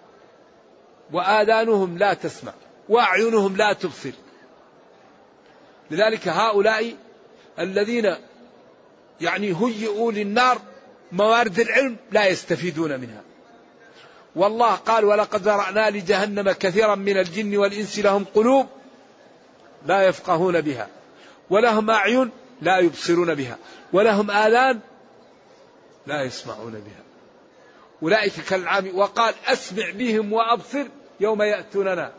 وآذانهم 1.13 1.97
لا 1.97 2.13
تسمع 2.13 2.53
وأعينهم 2.89 3.57
لا 3.57 3.73
تبصر. 3.73 4.11
لذلك 5.91 6.27
هؤلاء 6.27 6.95
الذين 7.59 8.15
يعني 9.21 9.55
هيئوا 9.61 10.11
للنار 10.11 10.61
موارد 11.11 11.59
العلم 11.59 11.97
لا 12.11 12.27
يستفيدون 12.27 12.99
منها. 12.99 13.21
والله 14.35 14.75
قال 14.75 15.05
ولقد 15.05 15.41
ذرأنا 15.41 15.89
لجهنم 15.89 16.51
كثيرا 16.51 16.95
من 16.95 17.17
الجن 17.17 17.57
والإنس 17.57 17.99
لهم 17.99 18.25
قلوب 18.35 18.67
لا 19.85 20.01
يفقهون 20.01 20.61
بها 20.61 20.87
ولهم 21.49 21.89
أعين 21.89 22.31
لا 22.61 22.77
يبصرون 22.79 23.35
بها 23.35 23.57
ولهم 23.93 24.31
آذان 24.31 24.79
لا 26.07 26.23
يسمعون 26.23 26.71
بها. 26.71 27.03
أولئك 28.03 28.33
كالعام 28.33 28.91
وقال 28.95 29.33
أسمع 29.47 29.91
بهم 29.91 30.33
وأبصر 30.33 30.85
يوم 31.19 31.41
يأتوننا. 31.41 32.11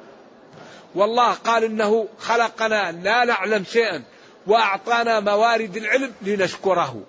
والله 0.94 1.32
قال 1.32 1.64
إنه 1.64 2.08
خلقنا 2.18 2.92
لا 2.92 3.24
نعلم 3.24 3.64
شيئا 3.64 4.02
وأعطانا 4.46 5.20
موارد 5.20 5.76
العلم 5.76 6.12
لنشكره. 6.22 7.02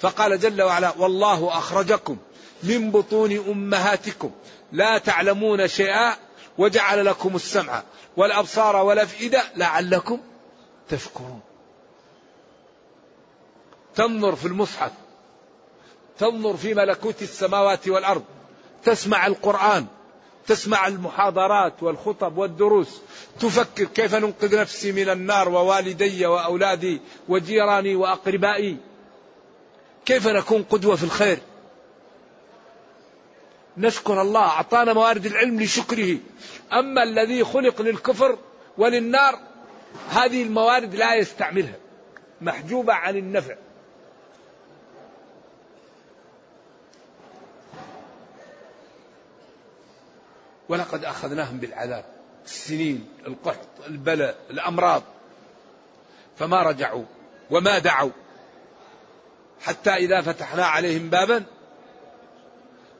فقال 0.00 0.40
جل 0.40 0.62
وعلا 0.62 0.92
والله 0.98 1.48
أخرجكم 1.48 2.16
من 2.62 2.90
بطون 2.90 3.32
أمهاتكم 3.48 4.30
لا 4.72 4.98
تعلمون 4.98 5.68
شيئا 5.68 6.16
وجعل 6.58 7.06
لكم 7.06 7.36
السمع 7.36 7.82
والأبصار 8.16 8.76
والأفئدة 8.76 9.42
لعلكم 9.56 10.20
تشكرون. 10.88 11.40
تنظر 13.94 14.36
في 14.36 14.46
المصحف 14.46 14.92
تنظر 16.18 16.56
في 16.56 16.74
ملكوت 16.74 17.22
السماوات 17.22 17.88
والأرض 17.88 18.24
تسمع 18.84 19.26
القرآن 19.26 19.86
تسمع 20.46 20.86
المحاضرات 20.86 21.82
والخطب 21.82 22.38
والدروس 22.38 23.00
تفكر 23.40 23.84
كيف 23.84 24.14
ننقذ 24.14 24.60
نفسي 24.60 24.92
من 24.92 25.08
النار 25.08 25.48
ووالدي 25.48 26.26
وأولادي 26.26 27.00
وجيراني 27.28 27.94
وأقربائي. 27.94 28.76
كيف 30.06 30.26
نكون 30.26 30.62
قدوة 30.62 30.96
في 30.96 31.04
الخير؟ 31.04 31.38
نشكر 33.76 34.22
الله 34.22 34.40
أعطانا 34.40 34.92
موارد 34.92 35.26
العلم 35.26 35.60
لشكره. 35.62 36.18
أما 36.72 37.02
الذي 37.02 37.44
خلق 37.44 37.82
للكفر 37.82 38.38
وللنار 38.78 39.38
هذه 40.10 40.42
الموارد 40.42 40.94
لا 40.94 41.14
يستعملها 41.14 41.76
محجوبة 42.40 42.92
عن 42.92 43.16
النفع. 43.16 43.54
ولقد 50.70 51.04
أخذناهم 51.04 51.58
بالعذاب 51.58 52.04
السنين 52.44 53.08
القحط 53.26 53.68
البلاء 53.86 54.36
الأمراض. 54.50 55.02
فما 56.38 56.62
رجعوا 56.62 57.04
وما 57.50 57.78
دعوا. 57.78 58.10
حتى 59.60 59.90
إذا 59.90 60.20
فتحنا 60.20 60.66
عليهم 60.66 61.10
بابا 61.10 61.44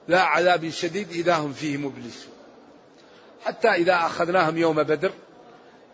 لا 0.09 0.23
عذاب 0.23 0.71
شديد 0.71 1.11
إذا 1.11 1.35
هم 1.35 1.53
فيه 1.53 1.77
مبلسون. 1.77 2.33
حتى 3.45 3.69
إذا 3.69 3.95
أخذناهم 3.95 4.59
يوم 4.59 4.83
بدر 4.83 5.13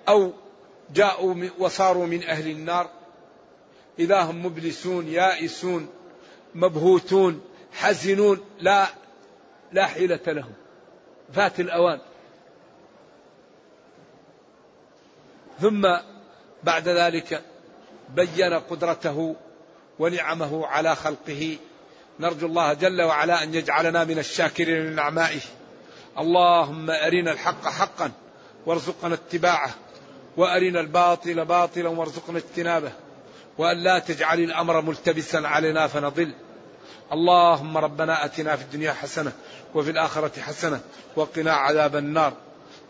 أو 0.08 0.32
جاءوا 0.94 1.34
وصاروا 1.58 2.06
من 2.06 2.24
أهل 2.24 2.50
النار 2.50 2.90
إذا 3.98 4.20
هم 4.20 4.46
مبلسون 4.46 5.08
يائسون 5.08 5.88
مبهوتون 6.54 7.40
حزنون 7.72 8.40
لا 8.60 8.86
لا 9.72 9.86
حيلة 9.86 10.20
لهم. 10.26 10.52
فات 11.34 11.60
الأوان. 11.60 12.00
ثم 15.60 15.88
بعد 16.64 16.88
ذلك 16.88 17.42
بين 18.14 18.54
قدرته 18.54 19.36
ونعمه 19.98 20.66
على 20.66 20.96
خلقه. 20.96 21.56
نرجو 22.20 22.46
الله 22.46 22.72
جل 22.72 23.02
وعلا 23.02 23.42
أن 23.42 23.54
يجعلنا 23.54 24.04
من 24.04 24.18
الشاكرين 24.18 24.86
لنعمائه. 24.86 25.40
اللهم 26.18 26.90
أرنا 26.90 27.32
الحق 27.32 27.68
حقا 27.68 28.10
وارزقنا 28.66 29.14
اتباعه 29.14 29.70
وأرنا 30.36 30.80
الباطل 30.80 31.44
باطلا 31.44 31.88
وارزقنا 31.88 32.38
اجتنابه 32.38 32.92
وأن 33.58 33.76
لا 33.76 33.98
تجعل 33.98 34.40
الأمر 34.40 34.80
ملتبسا 34.80 35.36
علينا 35.36 35.86
فنضل. 35.86 36.34
اللهم 37.12 37.78
ربنا 37.78 38.24
آتنا 38.24 38.56
في 38.56 38.62
الدنيا 38.62 38.92
حسنة 38.92 39.32
وفي 39.74 39.90
الآخرة 39.90 40.40
حسنة 40.40 40.80
وقنا 41.16 41.52
عذاب 41.52 41.96
النار. 41.96 42.32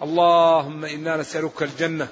اللهم 0.02 0.84
إنا 0.84 1.16
نسألك 1.16 1.62
الجنة. 1.62 2.08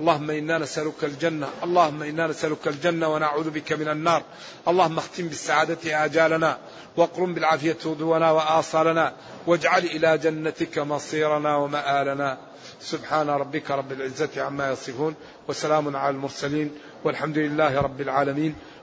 اللهم 0.00 0.30
إنا 0.30 0.58
نسألك 0.58 1.04
الجنة، 1.04 1.48
اللهم 1.64 2.02
إنا 2.02 2.26
نسألك 2.26 2.68
الجنة 2.68 3.08
ونعوذ 3.08 3.50
بك 3.50 3.72
من 3.72 3.88
النار، 3.88 4.22
اللهم 4.68 4.98
اختم 4.98 5.28
بالسعادة 5.28 6.04
آجالنا، 6.04 6.58
واقرم 6.96 7.34
بالعافية 7.34 7.76
غدونا 7.84 8.30
وآصالنا، 8.30 9.12
واجعل 9.46 9.84
إلى 9.84 10.18
جنتك 10.18 10.78
مصيرنا 10.78 11.56
ومآلنا. 11.56 12.38
سبحان 12.80 13.30
ربك 13.30 13.70
رب 13.70 13.92
العزة 13.92 14.42
عما 14.42 14.70
يصفون، 14.70 15.14
وسلام 15.48 15.96
على 15.96 16.14
المرسلين، 16.14 16.70
والحمد 17.04 17.38
لله 17.38 17.80
رب 17.80 18.00
العالمين، 18.00 18.54